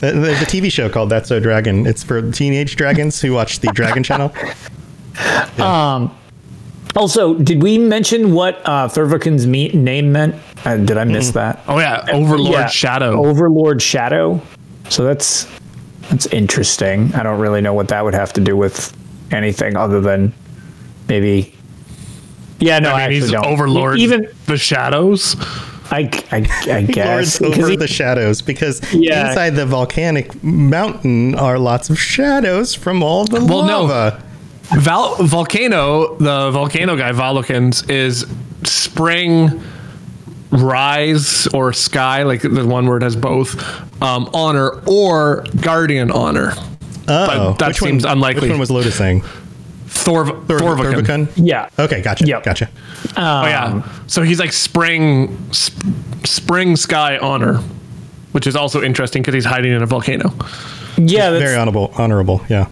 [0.00, 1.86] The, the, the TV show called That's So Dragon.
[1.86, 4.32] It's for teenage dragons who watch the Dragon Channel.
[5.58, 6.16] Um,
[6.96, 10.34] Also, did we mention what uh, Thurvokun's me- name meant?
[10.64, 11.60] Uh, did I miss that?
[11.68, 13.24] Oh yeah, Overlord Yeah, Shadow.
[13.24, 14.40] Overlord Shadow.
[14.88, 15.46] So that's
[16.10, 17.14] that's interesting.
[17.14, 18.94] I don't really know what that would have to do with
[19.30, 20.32] anything other than
[21.08, 21.54] maybe.
[22.58, 23.46] Yeah, no, I, I actually he's don't.
[23.46, 23.98] Overlord.
[24.00, 25.36] Even the shadows.
[25.92, 29.28] I, I, I guess Lords 'cause over he- the shadows because Yeah.
[29.28, 34.18] inside the volcanic mountain are lots of shadows from all the Well, no.
[34.70, 34.80] Lava.
[34.82, 38.26] Val- volcano, the volcano guy, Valokins, is
[38.64, 39.62] spring,
[40.50, 43.56] rise, or sky, like the one word has both,
[44.02, 46.52] um, honor, or guardian honor.
[47.08, 48.42] Oh, that which seems one, unlikely.
[48.42, 49.22] Which one was Lotus saying?
[49.88, 50.94] Thor- Thor- Thorvakan.
[51.02, 51.28] Thorvakan?
[51.36, 51.68] yeah.
[51.78, 52.24] Okay, gotcha.
[52.24, 52.44] Yep.
[52.44, 52.68] Gotcha.
[53.16, 53.82] Oh yeah.
[54.06, 55.82] So he's like spring, sp-
[56.24, 57.56] spring sky honor,
[58.32, 60.32] which is also interesting because he's hiding in a volcano.
[60.96, 61.92] Yeah, that's, Very honorable.
[61.96, 62.42] Honorable.
[62.48, 62.66] Yeah,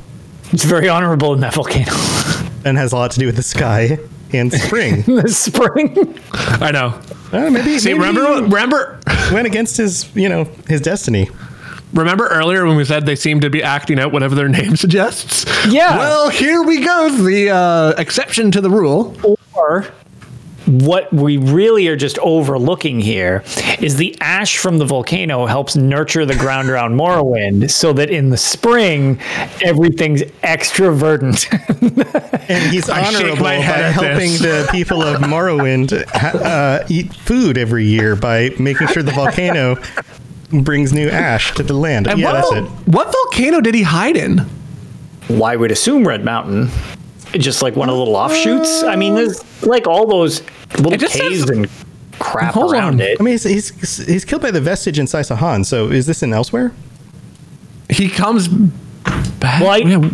[0.52, 1.92] it's very honorable in that volcano.
[2.64, 3.98] and has a lot to do with the sky
[4.32, 5.02] and spring.
[5.06, 6.18] the spring.
[6.32, 7.00] I know.
[7.32, 7.78] Uh, maybe.
[7.78, 9.00] See, maybe remember, remember,
[9.32, 11.28] went against his, you know, his destiny.
[11.92, 15.44] remember earlier when we said they seem to be acting out whatever their name suggests?
[15.68, 15.96] Yeah.
[15.98, 17.10] Well, here we go.
[17.10, 19.16] The uh, exception to the rule.
[19.54, 19.86] or
[20.68, 23.42] what we really are just overlooking here
[23.80, 28.28] is the ash from the volcano helps nurture the ground around Morrowind so that in
[28.28, 29.18] the spring
[29.64, 31.48] everything's extra verdant.
[32.50, 34.40] And he's I shake honorable my by head helping this.
[34.40, 39.76] the people of Morrowind uh, eat food every year by making sure the volcano
[40.62, 42.06] brings new ash to the land.
[42.06, 42.88] And yeah, what, that's it.
[42.88, 44.46] what volcano did he hide in?
[45.28, 46.70] well, I would assume Red Mountain,
[47.32, 48.82] just like one of the little offshoots.
[48.82, 50.42] I mean, there's like all those
[50.78, 51.68] little caves says- and
[52.18, 53.00] crap Hold around on.
[53.00, 53.16] it.
[53.20, 56.22] I mean, he's, he's, he's killed by the vestige in Sai Sahan, so is this
[56.22, 56.72] in Elsweyr?
[57.90, 59.60] He comes back.
[59.62, 60.10] Well, I- Yeah,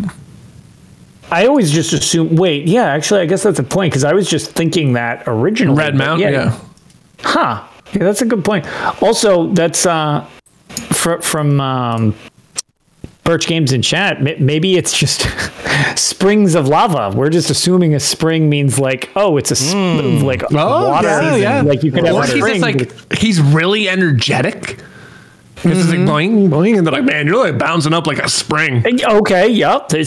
[1.31, 2.35] I always just assume.
[2.35, 5.77] Wait, yeah, actually, I guess that's a point because I was just thinking that originally.
[5.77, 6.31] Red but Mountain.
[6.33, 6.59] Yeah.
[7.21, 7.63] Huh.
[7.93, 8.67] Yeah, that's a good point.
[9.01, 10.27] Also, that's uh,
[10.91, 12.15] fr- from um,
[13.25, 14.21] Birch Games in chat.
[14.23, 15.27] ma- Maybe it's just
[15.99, 17.13] springs of lava.
[17.17, 20.23] We're just assuming a spring means like, oh, it's a sp- hmm.
[20.23, 21.07] like Oh, water.
[21.07, 21.61] yeah, yeah.
[21.61, 22.61] Like you could have or a he's spring.
[22.61, 24.79] just like he's really energetic.
[25.57, 26.07] It's just like mm-hmm.
[26.09, 28.85] boing, boing, and they're like, man, you're like bouncing up like a spring.
[29.03, 29.91] okay, yep.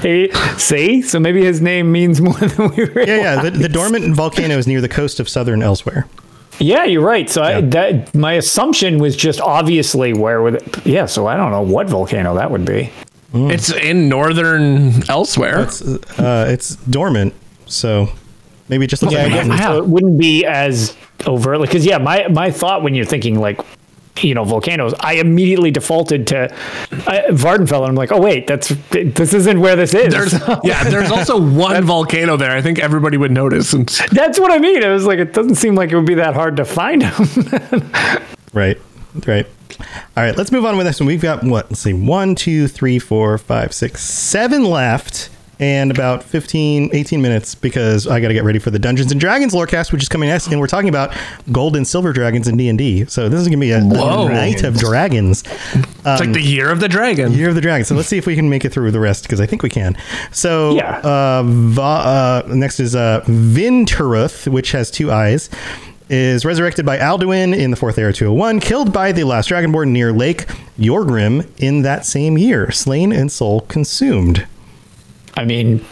[0.00, 3.08] Hey, See, so maybe his name means more than we realize.
[3.08, 3.42] Yeah, yeah.
[3.42, 6.06] The, the dormant volcano is near the coast of southern Elsweyr.
[6.62, 7.28] Yeah, you're right.
[7.28, 11.06] So I, that my assumption was just obviously where would it, yeah.
[11.06, 12.90] So I don't know what volcano that would be.
[13.34, 15.64] It's in northern Elsweyr.
[15.64, 15.82] It's,
[16.18, 17.32] uh, it's dormant,
[17.66, 18.08] so
[18.68, 19.66] maybe just looks Yeah, I like a guess mountain.
[19.66, 20.94] so it wouldn't be as
[21.26, 23.58] overtly because yeah, my my thought when you're thinking like
[24.20, 28.68] you know volcanoes, I immediately defaulted to uh, Vvardenfell, and I'm like, oh wait, that's
[28.90, 30.12] this isn't where this is.
[30.12, 30.32] There's
[30.64, 32.50] yeah, there's also one volcano there.
[32.50, 33.72] I think everybody would notice.
[33.72, 34.82] And that's what I mean.
[34.82, 37.90] It was like it doesn't seem like it would be that hard to find him.
[38.52, 38.78] Right.
[39.26, 39.46] Right.
[40.14, 41.06] All right, let's move on with this one.
[41.06, 41.70] We've got what?
[41.70, 41.94] Let's see.
[41.94, 45.30] One, two, three, four, five, six, seven left.
[45.62, 49.20] And about 15, 18 minutes because I got to get ready for the Dungeons and
[49.20, 51.16] Dragons lorecast, which is coming next, and we're talking about
[51.52, 53.04] gold and silver dragons in D and D.
[53.04, 54.26] So this is gonna be a, Whoa.
[54.26, 57.32] night of dragons, it's like the year of the dragon.
[57.32, 57.84] year of the dragon.
[57.84, 59.70] So let's see if we can make it through the rest because I think we
[59.70, 59.96] can.
[60.32, 60.98] So Yeah.
[60.98, 65.48] uh, Va- uh, next is uh, Viinturuth, which has two eyes.
[66.08, 70.12] Is resurrected by Alduin in the Fourth Era 201, killed by the last Dragonborn near
[70.12, 70.46] Lake
[70.78, 74.46] Yorgrim in that same year, slain and soul consumed.
[75.36, 75.84] I mean,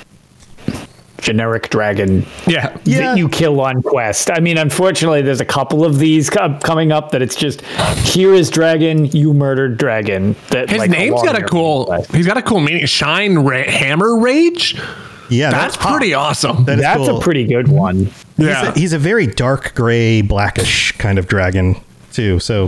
[1.21, 2.77] generic dragon Yeah.
[2.85, 3.01] Yeah.
[3.01, 4.31] that you kill on quest.
[4.31, 7.61] I mean, unfortunately, there's a couple of these co- coming up that it's just
[8.07, 10.35] here is dragon, you murdered dragon.
[10.51, 11.87] That His like, name's along got a cool.
[11.87, 12.13] quest.
[12.13, 12.87] He's got a cool meaning.
[12.87, 14.81] Shine Ra- Hammer Rage.
[15.29, 16.65] Yeah, That's pretty awesome.
[16.65, 17.19] That is That's cool.
[17.19, 18.11] a pretty good one.
[18.37, 18.61] yeah.
[18.65, 21.77] He's a, he's a very dark gray, blackish kind of dragon
[22.13, 22.41] too.
[22.41, 22.65] So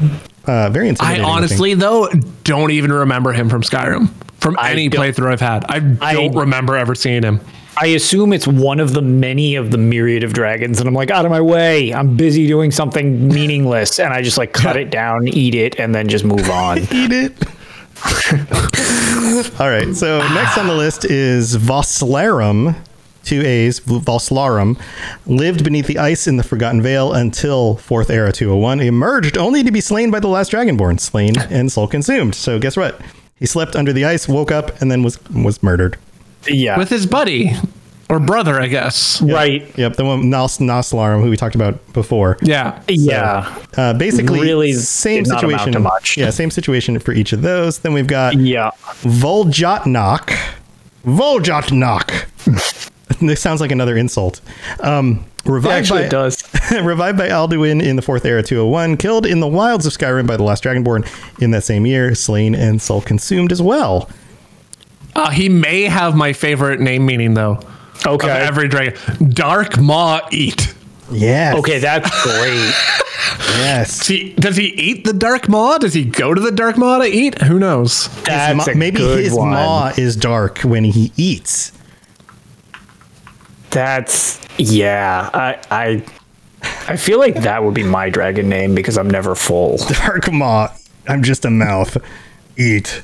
[0.47, 1.23] uh, very I intimidating.
[1.23, 1.25] looking.
[1.25, 2.09] honestly though
[2.45, 4.11] don't even remember him from Skyrim.
[4.43, 7.41] From I any playthrough I've had, I I- don't remember ever seeing him.
[7.81, 11.11] I assume it's one of the many of the myriad of dragons, and I'm like,
[11.11, 11.95] out of my way.
[11.95, 15.95] I'm busy doing something meaningless, and I just like cut it down, eat it, and
[15.95, 16.79] then just move on.
[16.91, 17.33] eat it.
[19.61, 19.95] All right.
[19.95, 22.77] So next on the list is Voslaarum.
[23.25, 24.77] Two A's, Voslaarum,
[25.27, 29.71] lived beneath the ice in the Forgotten Vale until Fourth Era 201, emerged only to
[29.71, 32.35] be slain by the last Dragonborn, slain and soul consumed.
[32.35, 33.01] So guess what?
[33.43, 35.99] He slept under the ice, woke up, and then was was murdered.
[36.47, 37.51] yeah, With his buddy
[38.09, 39.21] or brother, I guess.
[39.23, 39.63] right.
[39.77, 42.37] Yep, the one Nas Noslarum, who we talked about before.
[42.41, 42.81] Yeah.
[42.87, 45.83] Yeah, Uh, basically, Really same did not situation.
[45.83, 46.17] much.
[46.17, 47.81] Yeah, same situation for each of those.
[47.81, 48.71] Then we've got yeah.
[49.03, 50.31] Vuljotnaak.
[51.05, 52.27] Vuljotnaak.
[53.21, 54.41] this sounds like another insult.
[54.81, 56.43] Um, revived Actually, by, does.
[56.83, 60.37] revived by Alduin in the Fourth Era 201, killed in the wilds of Skyrim by
[60.37, 61.07] the last Dragonborn
[61.43, 64.09] in that same year, slain and soul consumed as well.
[65.15, 67.61] Uh, he may have my favorite name meaning though.
[68.07, 68.31] Okay.
[68.31, 68.99] Of every dragon.
[69.29, 70.75] Dark Maw Eat.
[71.11, 71.57] Yes.
[71.57, 72.75] Okay, that's great.
[73.55, 73.99] Yes.
[73.99, 75.79] Does he, does he eat the Dark Maw?
[75.79, 77.41] Does he go to the Dark Maw to eat?
[77.43, 78.09] Who knows?
[78.25, 79.51] That's Ma- a maybe good his one.
[79.51, 81.71] maw is dark when he eats.
[83.73, 85.31] That's yeah.
[85.33, 86.05] I I
[86.89, 89.77] I feel like that would be my dragon name because I'm never full.
[89.89, 90.69] Dark maw.
[91.09, 91.97] I'm just a mouth.
[92.57, 93.03] Eat.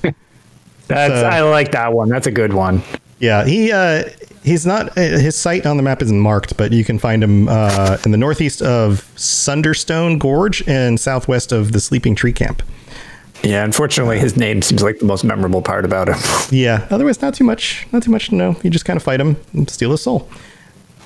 [0.86, 2.08] That's So- I like that one.
[2.08, 2.82] That's a good one.
[3.18, 4.04] Yeah, he uh,
[4.44, 7.48] he's not uh, his site on the map isn't marked, but you can find him
[7.48, 12.62] uh, in the northeast of Sunderstone Gorge and southwest of the Sleeping Tree Camp.
[13.42, 16.16] Yeah, unfortunately, his name seems like the most memorable part about him.
[16.56, 18.56] Yeah, otherwise not too much, not too much to know.
[18.62, 20.28] You just kind of fight him and steal his soul.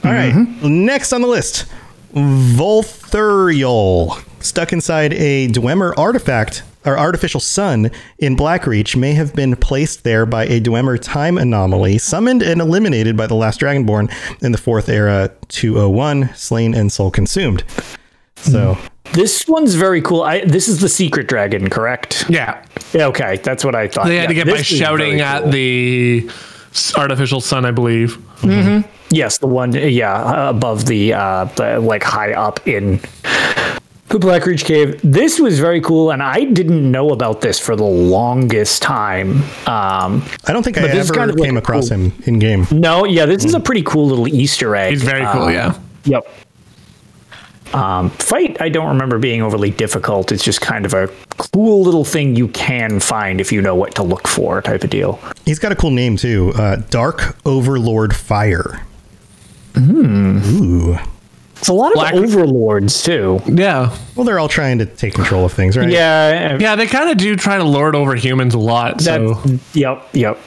[0.05, 0.85] All right, mm-hmm.
[0.85, 1.67] next on the list,
[2.13, 10.05] Vulthuryol, stuck inside a Dwemer artifact or artificial sun in Blackreach may have been placed
[10.05, 14.59] there by a Dwemer time anomaly, summoned and eliminated by the last Dragonborn in the
[14.59, 17.63] fourth era 201, slain and soul consumed.
[18.37, 18.77] So
[19.13, 20.23] This one's very cool.
[20.23, 22.25] I, this is the secret dragon, correct?
[22.29, 22.65] Yeah.
[22.93, 24.07] Yeah, okay, that's what I thought.
[24.07, 25.53] They had to get by shouting very at cool.
[25.53, 26.31] the
[26.97, 28.17] artificial sun, I believe.
[28.41, 28.89] Mm-hmm.
[29.13, 32.97] Yes, the one, yeah, above the, uh, the like high up in
[34.09, 34.99] the Blackreach Cave.
[35.05, 39.43] This was very cool, and I didn't know about this for the longest time.
[39.67, 42.39] Um, I don't think I this ever kind of came a across cool- him in
[42.39, 42.67] game.
[42.71, 44.93] no, yeah, this is a pretty cool little Easter egg.
[44.93, 45.79] He's very cool, Um, yeah.
[46.05, 46.27] Yep.
[47.75, 50.31] Um, fight, I don't remember being overly difficult.
[50.31, 51.09] It's just kind of a
[51.39, 54.91] cool little thing you can find if you know what to look for, type of
[54.91, 55.19] deal.
[55.47, 56.53] He's got a cool name too.
[56.55, 58.83] Uh, Dark Overlord Fire.
[59.75, 60.39] Hmm.
[60.45, 60.99] Ooh.
[61.57, 63.41] It's a lot Black- of overlords too.
[63.47, 63.97] Yeah.
[64.17, 65.89] Well, they're all trying to take control of things, right?
[65.89, 69.41] Yeah, Yeah, they kind of do try to lord over humans a lot, so
[69.73, 70.39] yep, yep.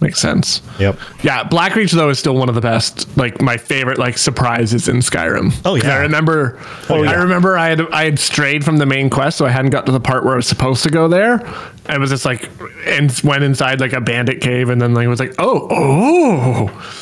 [0.00, 0.62] makes sense.
[0.78, 0.98] Yep.
[1.22, 5.00] Yeah, Blackreach though is still one of the best, like my favorite, like surprises in
[5.00, 5.52] Skyrim.
[5.66, 5.96] Oh yeah.
[5.96, 6.58] I remember.
[6.88, 7.10] Oh, yeah.
[7.10, 9.84] I remember I had I had strayed from the main quest, so I hadn't got
[9.84, 11.46] to the part where I was supposed to go there.
[11.86, 12.48] I was just like,
[12.86, 16.94] and went inside like a bandit cave, and then like was like, oh, oh.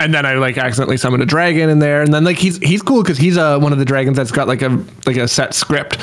[0.00, 2.80] And then I like accidentally summoned a dragon in there, and then like he's he's
[2.80, 5.52] cool because he's uh, one of the dragons that's got like a like a set
[5.52, 5.98] script,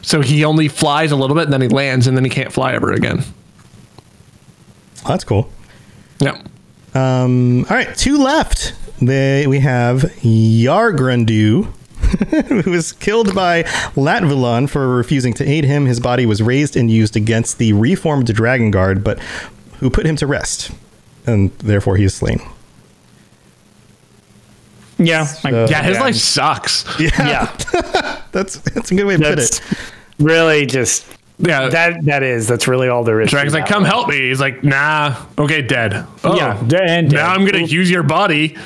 [0.00, 2.50] so he only flies a little bit, and then he lands, and then he can't
[2.50, 3.22] fly ever again.
[5.04, 5.50] Oh, that's cool.
[6.18, 6.40] Yeah.
[6.94, 8.74] Um, all right, two left.
[9.00, 11.64] They, we have Yargrandu,
[12.64, 13.64] who was killed by
[13.96, 15.86] Laatvulon for refusing to aid him.
[15.86, 19.18] His body was raised and used against the reformed Dragon Guard, but
[19.80, 20.70] who put him to rest,
[21.26, 22.40] and therefore he is slain.
[25.06, 26.84] Yeah, I- Yeah, his yeah, life sucks.
[26.98, 27.50] Yeah,
[28.32, 29.60] That's that's a good way to put it.
[30.18, 31.06] really just
[31.38, 31.68] Yeah.
[31.68, 32.04] that.
[32.04, 33.28] That is that's really all there is.
[33.30, 33.90] to Dragon's like, come one.
[33.90, 34.28] help me.
[34.28, 36.06] He's like, nah, okay, dead.
[36.24, 38.56] Oh, Yeah, and now I'm gonna use your body.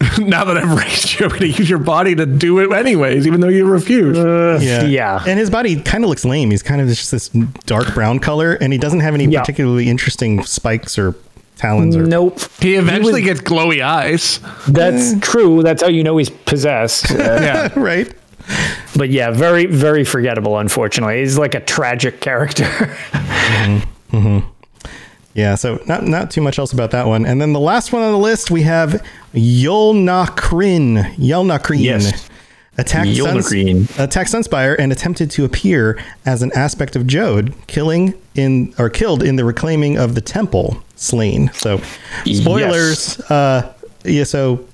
[0.18, 3.40] now that I've raised you, I'm gonna use your body to do it anyways, even
[3.40, 4.16] though you refuse.
[4.16, 4.84] Yeah.
[4.84, 5.24] yeah.
[5.26, 6.52] And his body kind of looks lame.
[6.52, 7.28] He's kind of just this
[7.66, 9.40] dark brown color, and he doesn't have any Yeah.
[9.40, 11.16] particularly interesting spikes or
[11.58, 11.94] talons.
[11.96, 12.40] Or Nope.
[12.60, 14.40] he eventually was- gets glowy eyes.
[14.66, 15.62] That's true.
[15.62, 17.10] That's how you know he's possessed.
[17.10, 17.68] Uh, Yeah.
[17.78, 18.10] right.
[18.96, 20.56] but yeah, very, very forgettable.
[20.58, 22.96] Unfortunately, he's like a tragic character.
[25.34, 27.24] Yeah, so not not too much else about that one.
[27.24, 29.04] And then the last one on the list, we have
[29.34, 31.14] Yolnahkriin.
[31.16, 31.80] Yolnahkriin.
[31.80, 32.28] Yes.
[32.76, 33.52] Attacked, Suns,
[33.98, 39.22] attacked Sunspire and attempted to appear as an aspect of Jode, killing in or killed
[39.22, 41.50] in the reclaiming of the temple, slain.
[41.54, 41.80] So
[42.24, 43.72] spoilers, uh
[44.04, 44.64] yeah, so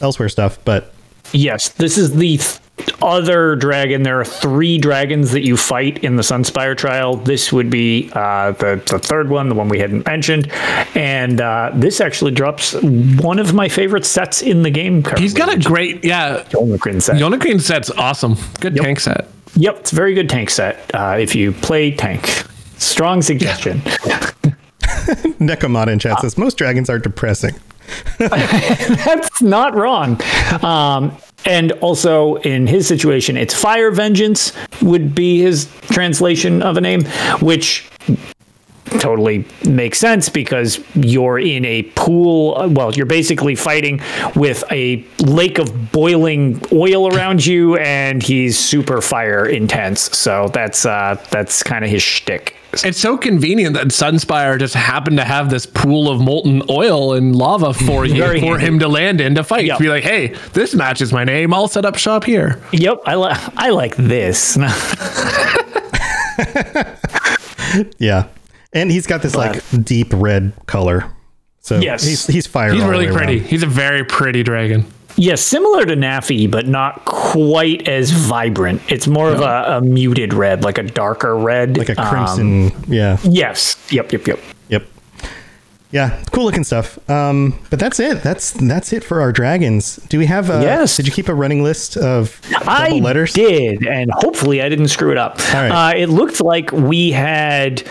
[0.00, 0.92] Elsweyr stuff, but
[1.32, 2.60] yes, this is the th-
[3.00, 4.02] other dragon.
[4.02, 7.16] There are three dragons that you fight in the Sunspire trial.
[7.16, 10.50] This would be uh, the the third one, the one we hadn't mentioned,
[10.96, 15.02] and uh, this actually drops one of my favorite sets in the game.
[15.02, 16.42] Currently, He's got a great, yeah.
[16.50, 17.16] Yolnahkriin set.
[17.16, 18.36] Yonagrin set's awesome.
[18.60, 19.28] Good tank set.
[19.56, 20.90] Yep, it's a very good tank set.
[20.94, 22.26] Uh, if you play tank,
[22.78, 23.80] strong suggestion.
[25.38, 27.54] Nekomata in chat says most dragons are depressing.
[28.18, 30.20] That's not wrong.
[30.62, 36.80] Um, and also in his situation, it's Fire Vengeance would be his translation of a
[36.80, 37.04] name,
[37.40, 37.88] which
[39.00, 42.68] totally makes sense because you're in a pool.
[42.70, 44.00] Well, you're basically fighting
[44.34, 50.16] with a lake of boiling oil around you, and he's super fire intense.
[50.16, 52.56] So that's uh, that's kind of his shtick.
[52.84, 57.36] It's so convenient that Sunspire just happened to have this pool of molten oil and
[57.36, 58.66] lava for you Very for handy.
[58.66, 59.64] him to land in to fight.
[59.66, 59.78] Yep.
[59.78, 61.54] Be like, hey, this matches my name.
[61.54, 62.60] I'll set up shop here.
[62.72, 64.58] Yep, I like I like this.
[67.98, 68.28] Yeah.
[68.74, 71.04] And he's got this like deep red color.
[71.60, 72.04] So Yes.
[72.04, 72.72] he's he's fire.
[72.72, 73.38] He's really pretty.
[73.38, 73.46] around.
[73.48, 74.84] He's a very pretty dragon.
[75.16, 78.82] Yeah, similar to Naffy, but not quite as vibrant.
[78.88, 81.78] It's more of a, a muted red, like a darker red.
[81.78, 82.72] Like a Um, crimson.
[82.92, 83.18] yeah.
[83.22, 83.76] yes.
[83.92, 84.40] Yep, yep, yep.
[84.70, 84.82] Yep.
[85.92, 86.98] Yeah, cool looking stuff.
[87.08, 88.24] Um, but that's it.
[88.24, 89.96] That's that's it for our dragons.
[90.08, 90.50] Do we have?
[90.50, 90.96] Uh, Yes.
[90.96, 93.32] Did you keep a running list of double I letters?
[93.32, 95.38] did, and hopefully I didn't screw it up.
[95.54, 95.92] All right.
[95.94, 97.84] Uh, it looked like we had,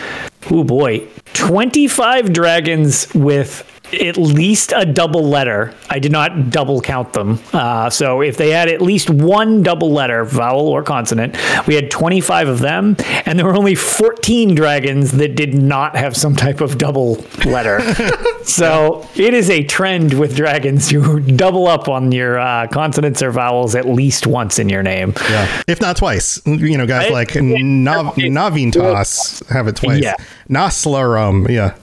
[0.52, 5.74] oh boy, 25 dragons with at least a double letter.
[5.90, 7.40] I did not double count them.
[7.54, 11.38] Uh, so if they had at least one double letter, vowel or consonant,
[11.68, 16.16] we had 25 of them, and there were only 14 dragons that did not have
[16.18, 17.80] some type of double letter.
[18.44, 23.32] so it is a trend with dragons to double up on your uh, consonants or
[23.32, 25.14] vowels at least once in your name.
[25.30, 25.64] Yeah.
[25.68, 26.42] If not twice.
[26.46, 30.02] You know, guys I- like Nav- Nahviintaas have it twice.
[30.02, 30.16] Yeah.
[30.50, 31.50] Naaslaarum.
[31.50, 31.76] Yeah.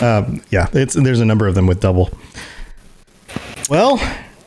[0.00, 0.66] Um, yeah.
[0.72, 2.10] There's a number of them with double.
[3.68, 4.00] Well,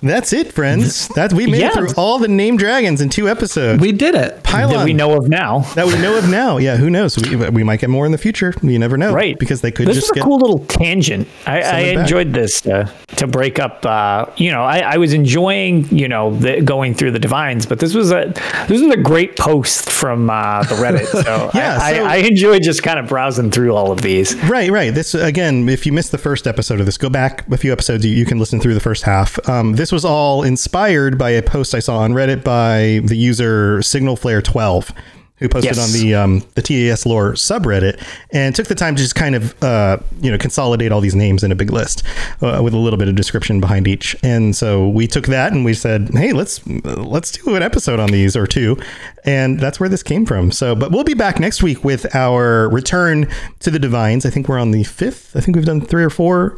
[0.04, 1.08] that's it, friends.
[1.10, 1.70] That we made Yeah.
[1.70, 3.82] it through all the named dragons in two episodes.
[3.82, 4.44] We did it.
[4.44, 4.70] Pylawn.
[4.74, 5.60] That we know of now.
[5.76, 6.58] that we know of now.
[6.58, 7.18] Yeah, who knows?
[7.18, 8.54] We, we might get more in the future.
[8.62, 9.14] You never know.
[9.14, 9.38] Right.
[9.40, 11.28] Because they could this just was a cool little tangent.
[11.46, 13.86] I, I enjoyed this uh, to break up.
[13.86, 17.80] Uh, you know, I, I was enjoying you know the, going through the divines, but
[17.80, 18.34] this was a
[18.68, 21.06] this was a great post from uh, the Reddit.
[21.08, 24.36] So, Yeah, I, so- I, I enjoyed just kind of browsing through all of these.
[24.44, 24.94] Right, right.
[24.94, 28.06] This again, if you missed the first episode of this, go back a few episodes.
[28.06, 29.40] You, you can listen through the first half.
[29.48, 33.78] Um, this was all inspired by a post I saw on Reddit by the user
[33.80, 34.92] SignalFlare12,
[35.38, 35.94] who posted Yes.
[35.96, 39.62] on the um, the TES lore subreddit and took the time to just kind of
[39.64, 42.04] uh, you know consolidate all these names in a big list
[42.42, 44.16] uh, with a little bit of description behind each.
[44.24, 48.10] And so we took that and we said, hey, let's let's do an episode on
[48.10, 48.78] these or two,
[49.26, 50.52] and that's where this came from.
[50.52, 53.28] So, but we'll be back next week with our return
[53.60, 54.26] to the divines.
[54.26, 55.36] I think we're on the fifth.
[55.36, 56.58] I think we've done three or four.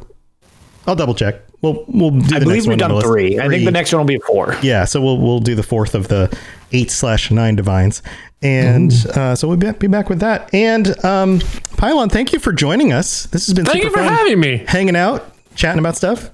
[0.88, 1.42] I'll double check.
[1.62, 3.08] We'll we'll do the I next believe we've one done list.
[3.08, 3.40] three.
[3.40, 4.56] I think the next one will be four.
[4.62, 6.36] Yeah, so we'll we'll do the fourth of the
[6.74, 8.04] eight slash nine divines,
[8.44, 10.54] and uh, so we'll be, be back with that.
[10.54, 13.26] And um, Pylawn, thank you for joining us.
[13.28, 14.14] This has been Thank super you for fun.
[14.18, 14.58] having me.
[14.68, 16.30] hanging out, chatting about stuff.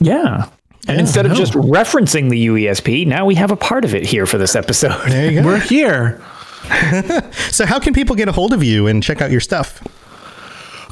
[0.00, 0.48] Yeah.
[0.88, 4.26] And instead of just referencing the UESP, now we have a part of it here
[4.26, 5.08] for this episode.
[5.08, 5.46] There you go.
[5.46, 6.20] We're here.
[7.52, 9.80] so, how can people get a hold of you and check out your stuff?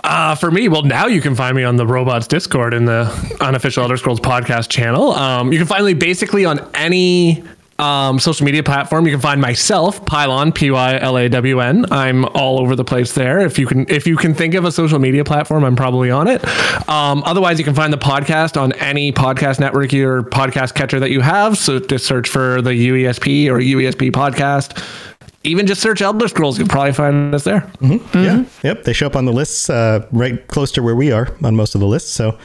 [0.02, 3.36] Uh, for me, well, now you can find me on the Robots Discord in the
[3.40, 5.12] unofficial Elder Scrolls podcast channel.
[5.12, 7.44] Um, you can find me basically on any
[7.78, 9.06] um, social media platform.
[9.06, 11.86] You can find myself, Pylawn, P Y L A W N.
[11.90, 13.40] I'm all over the place there.
[13.40, 16.28] If you can, if you can think of a social media platform, I'm probably on
[16.28, 16.44] it.
[16.88, 21.10] Um, otherwise, you can find the podcast on any podcast network or podcast catcher that
[21.10, 21.56] you have.
[21.56, 25.09] So just search for the UESP or UESP podcast.
[25.42, 27.70] Even just search Elder Scrolls, you'll probably find us there.
[28.14, 28.84] Yeah, yep.
[28.84, 31.74] They show up on the lists uh, right close to where we are on most
[31.74, 32.10] of the lists.
[32.12, 32.38] So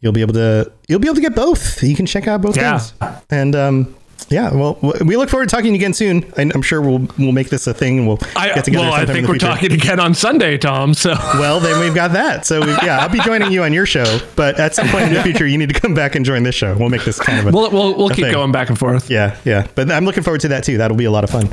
[0.00, 1.82] you'll be able to you'll be able to get both.
[1.82, 2.78] You can check out both Yeah.
[2.78, 2.94] things.
[3.30, 3.94] And um,
[4.30, 6.24] yeah, well, we look forward to talking again soon.
[6.36, 8.84] I- I'm sure we'll we'll make this a thing and we'll I, get together.
[8.84, 9.46] well, I think we're future.
[9.46, 10.94] talking again on Sunday, Tom.
[10.94, 12.46] So Well, then we've got that.
[12.46, 15.14] So we, yeah, I'll be joining you on your show, but at some point in
[15.14, 16.76] the future, you need to come back and join this show.
[16.76, 18.32] We'll make this kind of a we'll we'll, we'll keep thing.
[18.32, 19.10] going back and forth.
[19.10, 19.66] Yeah, yeah.
[19.74, 20.78] But I'm looking forward to that too.
[20.78, 21.48] That'll be a lot of fun.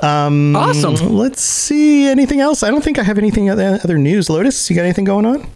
[0.00, 0.94] Um, Awesome.
[1.16, 2.06] Let's see.
[2.08, 2.62] Anything else?
[2.62, 4.28] I don't think I have anything other, other news.
[4.28, 5.46] Lotus, you got anything going on?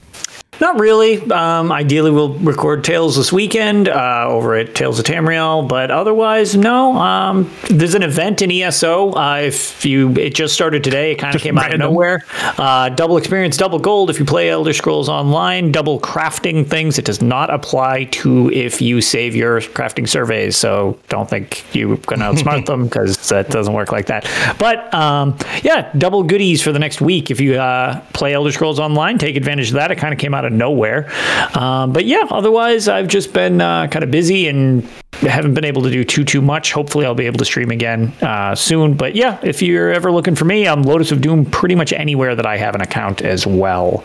[0.60, 1.20] Not really.
[1.30, 6.56] Um, ideally, we'll record Tales this weekend uh, over at Tales of Tamriel, but otherwise,
[6.56, 6.96] no.
[6.96, 9.12] Um, there's an event in ESO.
[9.12, 11.12] Uh, if you, it just started today.
[11.12, 12.24] It kind of came out of nowhere.
[12.58, 14.08] Uh, double experience, double gold.
[14.08, 16.98] If you play Elder Scrolls Online, double crafting things.
[16.98, 20.56] It does not apply to if you save your crafting surveys.
[20.56, 24.26] So don't think you're going to outsmart them because that doesn't work like that.
[24.58, 27.30] But um, yeah, double goodies for the next week.
[27.30, 29.90] If you uh, play Elder Scrolls Online, take advantage of that.
[29.90, 31.10] It kind of came out of nowhere.
[31.54, 34.88] Um, but yeah, otherwise, I've just been uh, kind of busy and
[35.20, 36.72] haven't been able to do too too much.
[36.72, 38.94] Hopefully, I'll be able to stream again uh, soon.
[38.94, 42.34] But yeah, if you're ever looking for me, I'm Lotus of Doom pretty much anywhere
[42.34, 44.04] that I have an account as well.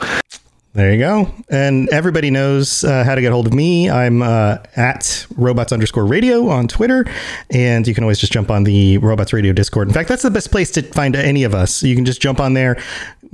[0.74, 1.30] There you go.
[1.50, 3.90] And everybody knows uh, how to get hold of me.
[3.90, 7.06] I'm uh, at robots underscore radio on Twitter.
[7.50, 9.90] And you can always just jump on the Robots Radio Discord.
[9.90, 11.84] In fact, that's the best place to find any of us.
[11.84, 12.82] You can just jump on there,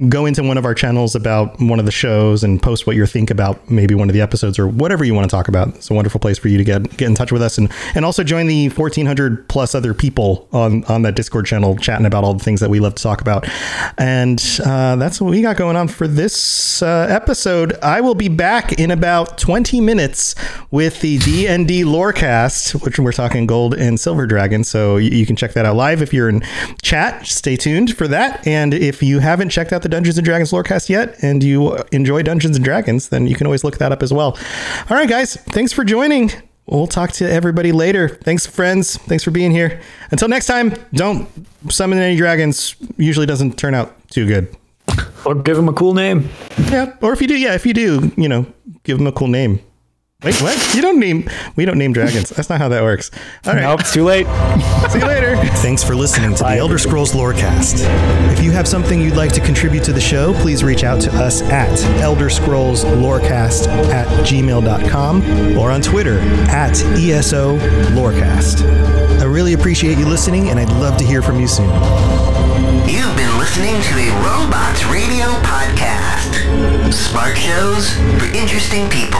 [0.09, 3.05] go into one of our channels about one of the shows and post what you
[3.05, 5.69] think about maybe one of the episodes or whatever you want to talk about.
[5.69, 8.05] It's a wonderful place for you to get get in touch with us and, and
[8.05, 12.33] also join the 1400 plus other people on, on that Discord channel chatting about all
[12.33, 13.47] the things that we love to talk about.
[13.97, 17.77] And uh, that's what we got going on for this uh, episode.
[17.83, 20.33] I will be back in about 20 minutes
[20.71, 24.63] with the D&D Lorecast, which we're talking gold and silver dragon.
[24.63, 26.41] So you, can check that out live if you're in
[26.81, 27.27] chat.
[27.27, 28.47] Stay tuned for that.
[28.47, 32.23] And if you haven't checked out the Dungeons and Dragons Lorecast yet and you enjoy
[32.23, 34.37] Dungeons and Dragons, then you can always look that up as well.
[34.89, 36.31] All right, guys, thanks for joining.
[36.65, 38.07] We'll talk to everybody later.
[38.07, 38.95] Thanks, friends.
[38.95, 39.81] Thanks for being here.
[40.11, 41.27] Until next time, don't
[41.67, 42.77] summon any dragons.
[42.95, 44.55] Usually doesn't turn out too good.
[45.27, 46.29] Or give him a cool name.
[46.71, 46.95] Yeah.
[47.01, 48.45] Or if you do, yeah, if you do, you know,
[48.83, 49.59] give them a cool name.
[50.23, 50.73] Wait, what?
[50.73, 51.29] You don't name.
[51.55, 52.29] We don't name dragons.
[52.29, 53.11] That's not how that works.
[53.45, 53.61] All right.
[53.61, 54.25] Nope, it's too late.
[54.89, 55.35] See you later.
[55.57, 57.85] Thanks for listening to the Elder Scrolls Lorecast.
[58.31, 61.11] If you have something you'd like to contribute to the show, please reach out to
[61.13, 66.19] us at Elder Scrolls Lorecast at gmail.com or on Twitter
[66.49, 67.59] at ESO
[67.89, 68.63] Lorecast.
[69.19, 71.69] I really appreciate you listening, and I'd love to hear from you soon.
[72.87, 76.93] You've been listening to a Robots Radio podcast.
[76.93, 79.19] Smart shows for interesting people.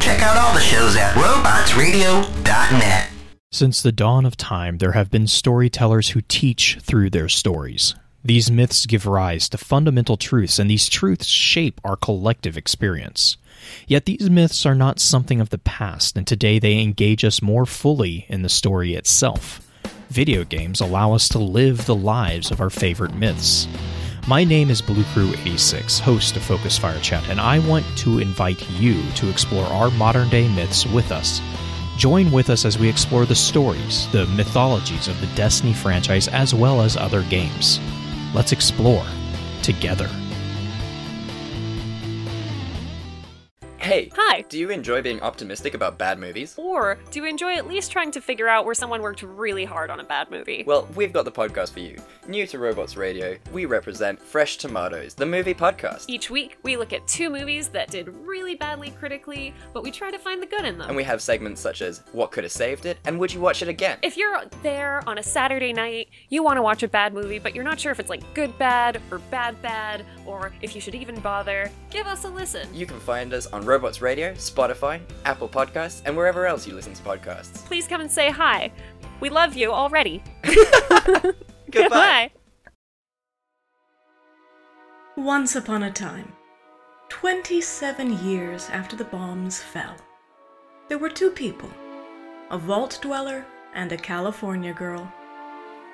[0.00, 3.08] Check out all the shows at robotsradio.net.
[3.50, 7.94] Since the dawn of time, there have been storytellers who teach through their stories.
[8.22, 13.38] These myths give rise to fundamental truths, and these truths shape our collective experience.
[13.86, 17.64] Yet these myths are not something of the past, and today they engage us more
[17.64, 19.62] fully in the story itself.
[20.08, 23.66] Video games allow us to live the lives of our favorite myths.
[24.28, 28.18] My name is Blue Crew 86, host of Focus Fire Chat, and I want to
[28.18, 31.40] invite you to explore our modern day myths with us.
[31.96, 36.54] Join with us as we explore the stories, the mythologies of the Destiny franchise, as
[36.54, 37.80] well as other games.
[38.34, 39.06] Let's explore
[39.62, 40.10] together.
[43.84, 44.10] Hey.
[44.16, 44.40] Hi.
[44.48, 46.54] Do you enjoy being optimistic about bad movies?
[46.56, 49.90] Or do you enjoy at least trying to figure out where someone worked really hard
[49.90, 50.64] on a bad movie?
[50.66, 51.98] Well, we've got the podcast for you.
[52.26, 56.06] New to Robots Radio, we represent Fresh Tomatoes, the movie podcast.
[56.08, 60.10] Each week, we look at two movies that did really badly critically, but we try
[60.10, 60.88] to find the good in them.
[60.88, 63.60] And we have segments such as What Could Have Saved It and Would You Watch
[63.60, 63.98] It Again?
[64.00, 67.54] If you're there on a Saturday night, you want to watch a bad movie, but
[67.54, 70.94] you're not sure if it's like good bad or bad bad, or if you should
[70.94, 72.68] even bother, give us a listen.
[72.74, 76.94] You can find us on Robots Radio, Spotify, Apple Podcasts, and wherever else you listen
[76.94, 77.64] to podcasts.
[77.66, 78.72] Please come and say hi.
[79.20, 80.22] We love you already.
[81.70, 82.30] Goodbye.
[85.16, 86.32] Once upon a time,
[87.08, 89.96] 27 years after the bombs fell,
[90.88, 91.70] there were two people
[92.50, 93.44] a vault dweller
[93.74, 95.10] and a California girl.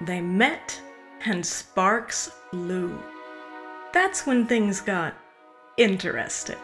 [0.01, 0.81] They met,
[1.25, 2.99] and sparks flew.
[3.93, 5.15] That's when things got
[5.77, 6.59] interesting.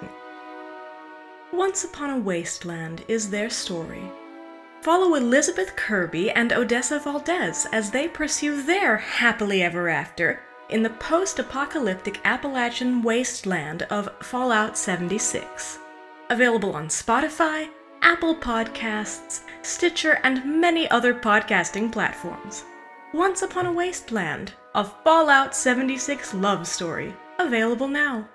[1.53, 4.03] Once Upon a Wasteland is their story.
[4.83, 10.91] Follow Elizabeth Kirby and Odessa Valdez as they pursue their happily ever after in the
[10.91, 15.79] post apocalyptic Appalachian wasteland of Fallout 76.
[16.31, 17.69] Available on Spotify,
[18.03, 22.65] Apple Podcasts, Stitcher, and many other podcasting platforms.
[23.13, 28.29] Once Upon a Wasteland, a Fallout 76 love story, available now.